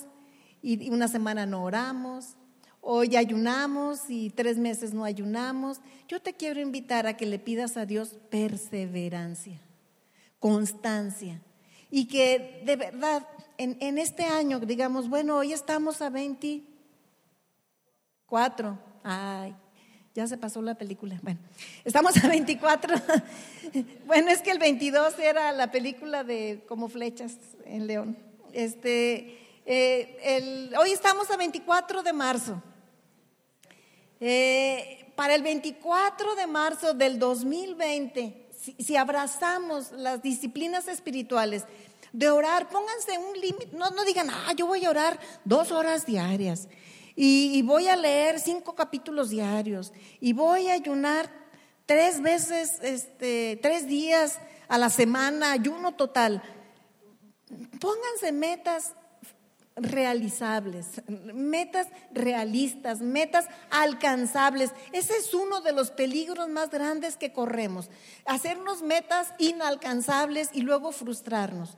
y 0.61 0.89
una 0.89 1.07
semana 1.07 1.45
no 1.45 1.63
oramos, 1.63 2.35
hoy 2.81 3.15
ayunamos 3.15 4.09
y 4.09 4.29
tres 4.29 4.57
meses 4.57 4.93
no 4.93 5.03
ayunamos. 5.03 5.79
Yo 6.07 6.21
te 6.21 6.33
quiero 6.33 6.59
invitar 6.59 7.07
a 7.07 7.17
que 7.17 7.25
le 7.25 7.39
pidas 7.39 7.77
a 7.77 7.85
Dios 7.85 8.15
perseverancia 8.29 9.61
constancia. 10.43 11.41
Y 11.89 12.07
que 12.09 12.61
de 12.65 12.75
verdad, 12.75 13.25
en, 13.57 13.97
este 13.97 14.25
año, 14.25 14.59
digamos, 14.59 15.07
bueno, 15.07 15.37
hoy 15.37 15.53
estamos 15.53 16.01
a 16.01 16.09
24. 16.09 18.77
Ay, 19.05 19.55
ya 20.13 20.27
se 20.27 20.37
pasó 20.37 20.61
la 20.61 20.75
película. 20.75 21.19
Bueno, 21.21 21.39
estamos 21.83 22.15
a 22.23 22.27
24. 22.27 22.95
bueno, 24.05 24.29
es 24.29 24.41
que 24.41 24.51
el 24.51 24.59
22 24.59 25.17
era 25.19 25.51
la 25.51 25.71
película 25.71 26.23
de 26.23 26.63
como 26.67 26.87
flechas 26.89 27.35
en 27.65 27.87
León. 27.87 28.17
Este, 28.51 29.39
eh, 29.65 30.71
hoy 30.79 30.91
estamos 30.91 31.31
a 31.31 31.37
24 31.37 32.03
de 32.03 32.13
marzo. 32.13 32.61
Eh, 34.19 35.11
para 35.15 35.35
el 35.35 35.41
24 35.41 36.35
de 36.35 36.47
marzo 36.47 36.93
del 36.93 37.19
2020 37.19 38.43
si, 38.79 38.95
abrazamos 38.95 39.91
las 39.91 40.21
disciplinas 40.21 40.87
espirituales, 40.87 41.65
de 42.11 42.29
orar, 42.29 42.69
pónganse 42.69 43.17
un 43.17 43.39
límite, 43.39 43.75
no, 43.75 43.89
no, 43.89 44.05
digan, 44.05 44.29
ah, 44.29 44.53
yo 44.55 44.67
voy 44.67 44.85
a 44.85 44.89
orar 44.89 45.19
dos 45.43 45.71
horas 45.71 46.05
diarias 46.05 46.67
y, 47.15 47.61
voy 47.61 47.87
a 47.87 47.95
leer 47.95 48.39
cinco 48.39 48.73
capítulos 48.73 49.29
diarios 49.29 49.93
y 50.19 50.33
voy 50.33 50.69
a 50.69 50.73
ayunar 50.73 51.29
tres 51.85 52.21
veces, 52.21 52.79
este, 52.81 53.59
tres 53.61 53.87
días 53.87 54.39
a 54.67 54.77
la 54.77 54.89
semana, 54.89 55.51
ayuno 55.51 55.93
total. 55.93 56.41
Pónganse 57.79 58.31
metas 58.31 58.93
realizables, 59.75 61.01
metas 61.07 61.87
realistas, 62.11 63.01
metas 63.01 63.47
alcanzables. 63.69 64.71
Ese 64.91 65.17
es 65.17 65.33
uno 65.33 65.61
de 65.61 65.73
los 65.73 65.91
peligros 65.91 66.49
más 66.49 66.69
grandes 66.69 67.17
que 67.17 67.33
corremos. 67.33 67.89
Hacernos 68.25 68.81
metas 68.81 69.33
inalcanzables 69.39 70.49
y 70.53 70.61
luego 70.61 70.91
frustrarnos. 70.91 71.77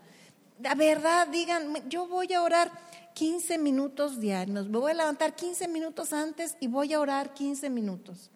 La 0.60 0.76
verdad, 0.76 1.28
digan, 1.28 1.90
yo 1.90 2.08
voy 2.08 2.32
a 2.34 2.42
orar 2.42 2.72
15 3.16 3.58
minutos 3.58 4.20
diarios, 4.20 4.68
me 4.68 4.78
voy 4.78 4.92
a 4.92 4.96
levantar 4.96 5.36
15 5.36 5.70
minutos 5.70 6.12
antes 6.12 6.58
y 6.60 6.68
voy 6.68 6.94
a 6.94 7.00
orar 7.00 7.34
15 7.34 7.70
minutos. 7.70 8.30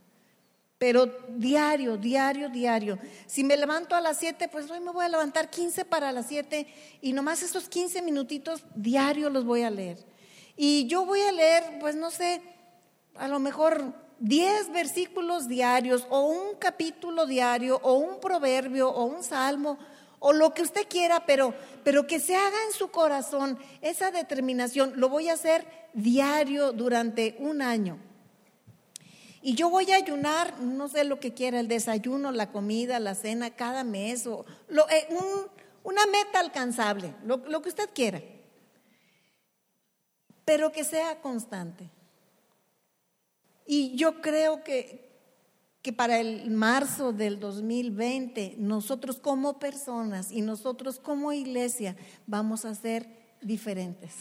Pero 0.78 1.06
diario, 1.28 1.98
diario, 1.98 2.48
diario. 2.48 2.98
Si 3.28 3.44
me 3.44 3.58
levanto 3.58 3.94
a 3.94 4.00
las 4.00 4.18
7, 4.18 4.48
pues 4.48 4.72
hoy 4.72 4.80
me 4.80 4.92
voy 4.92 5.04
a 5.04 5.10
levantar 5.10 5.50
15 5.50 5.84
para 5.84 6.14
las 6.14 6.28
7 6.28 6.66
y 7.02 7.12
nomás 7.12 7.44
esos 7.44 7.68
15 7.68 8.02
minutitos 8.02 8.64
diario 8.74 9.30
los 9.30 9.44
voy 9.44 9.64
a 9.64 9.70
leer. 9.70 9.98
Y 10.56 10.88
yo 10.88 11.06
voy 11.06 11.22
a 11.22 11.34
leer, 11.34 11.80
pues 11.82 11.96
no 11.96 12.10
sé, 12.10 12.42
a 13.16 13.28
lo 13.28 13.40
mejor 13.40 13.94
10 14.20 14.72
versículos 14.72 15.50
diarios 15.50 16.08
o 16.10 16.22
un 16.22 16.56
capítulo 16.58 17.26
diario 17.26 17.82
o 17.84 17.96
un 17.96 18.22
proverbio 18.22 18.90
o 18.90 19.04
un 19.04 19.24
salmo 19.24 19.78
o 20.20 20.34
lo 20.34 20.54
que 20.54 20.62
usted 20.62 20.88
quiera, 20.88 21.26
pero, 21.26 21.54
pero 21.84 22.06
que 22.06 22.20
se 22.20 22.36
haga 22.36 22.58
en 22.68 22.74
su 22.74 22.92
corazón 22.92 23.58
esa 23.82 24.12
determinación. 24.12 24.94
Lo 24.96 25.10
voy 25.10 25.30
a 25.30 25.34
hacer 25.34 25.66
diario 25.94 26.72
durante 26.74 27.36
un 27.40 27.62
año. 27.62 27.98
Y 29.42 29.56
yo 29.56 29.70
voy 29.70 29.92
a 29.92 29.96
ayunar, 29.96 30.60
no 30.60 30.90
sé 30.90 31.06
lo 31.06 31.20
que 31.20 31.34
quiera, 31.34 31.60
el 31.60 31.70
desayuno, 31.70 32.32
la 32.32 32.52
comida, 32.52 33.00
la 33.00 33.16
cena, 33.16 33.56
cada 33.56 33.86
mes, 33.86 34.28
o 34.28 34.46
eh, 34.90 35.08
una 35.84 36.06
meta 36.08 36.42
alcanzable, 36.42 37.16
lo, 37.24 37.38
lo 37.38 37.62
que 37.62 37.70
usted 37.70 37.90
quiera. 37.94 38.22
Pero 40.44 40.72
que 40.74 40.84
sea 40.84 41.22
constante. 41.22 41.90
Y 43.66 43.96
yo 43.96 44.20
creo 44.20 44.64
que, 44.64 45.09
que 45.82 45.94
para 45.94 46.20
el 46.20 46.52
marzo 46.52 47.14
del 47.14 47.40
2020 47.40 48.56
nosotros 48.58 49.20
como 49.20 49.60
personas 49.60 50.32
y 50.32 50.42
nosotros 50.42 51.00
como 51.00 51.32
iglesia 51.32 51.96
vamos 52.28 52.66
a 52.66 52.76
ser 52.76 53.08
diferentes. 53.42 54.12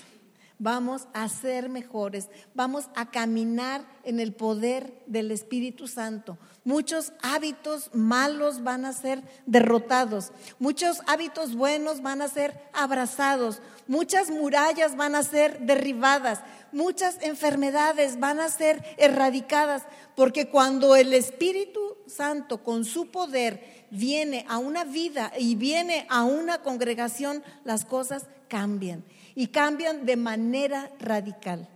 Vamos 0.61 1.07
a 1.12 1.29
ser 1.29 1.68
mejores, 1.68 2.29
vamos 2.53 2.88
a 2.97 3.12
caminar 3.12 3.87
en 4.03 4.18
el 4.18 4.33
poder 4.33 5.05
del 5.07 5.31
Espíritu 5.31 5.87
Santo. 5.87 6.37
Muchos 6.64 7.12
hábitos 7.23 7.90
malos 7.94 8.64
van 8.64 8.85
a 8.85 8.92
ser 8.92 9.23
derrotados, 9.47 10.33
muchos 10.59 11.01
hábitos 11.07 11.55
buenos 11.55 12.03
van 12.03 12.23
a 12.23 12.29
ser 12.29 12.61
abrazados, 12.73 13.62
muchas 13.87 14.31
murallas 14.31 14.97
van 14.97 15.14
a 15.14 15.23
ser 15.23 15.61
derribadas, 15.61 16.40
muchas 16.72 17.18
enfermedades 17.22 18.18
van 18.20 18.40
a 18.40 18.48
ser 18.48 18.85
erradicadas, 18.96 19.83
porque 20.14 20.48
cuando 20.48 20.96
el 20.96 21.14
Espíritu 21.14 21.96
Santo 22.07 22.62
con 22.62 22.85
su 22.85 23.11
poder 23.11 23.87
viene 23.90 24.44
a 24.48 24.59
una 24.59 24.85
vida 24.85 25.33
y 25.38 25.54
viene 25.54 26.07
a 26.09 26.24
una 26.24 26.62
congregación, 26.62 27.42
las 27.64 27.85
cosas 27.85 28.26
cambian 28.48 29.04
y 29.35 29.48
cambian 29.48 30.07
de 30.07 30.16
manera 30.16 30.90
radical. 30.98 31.68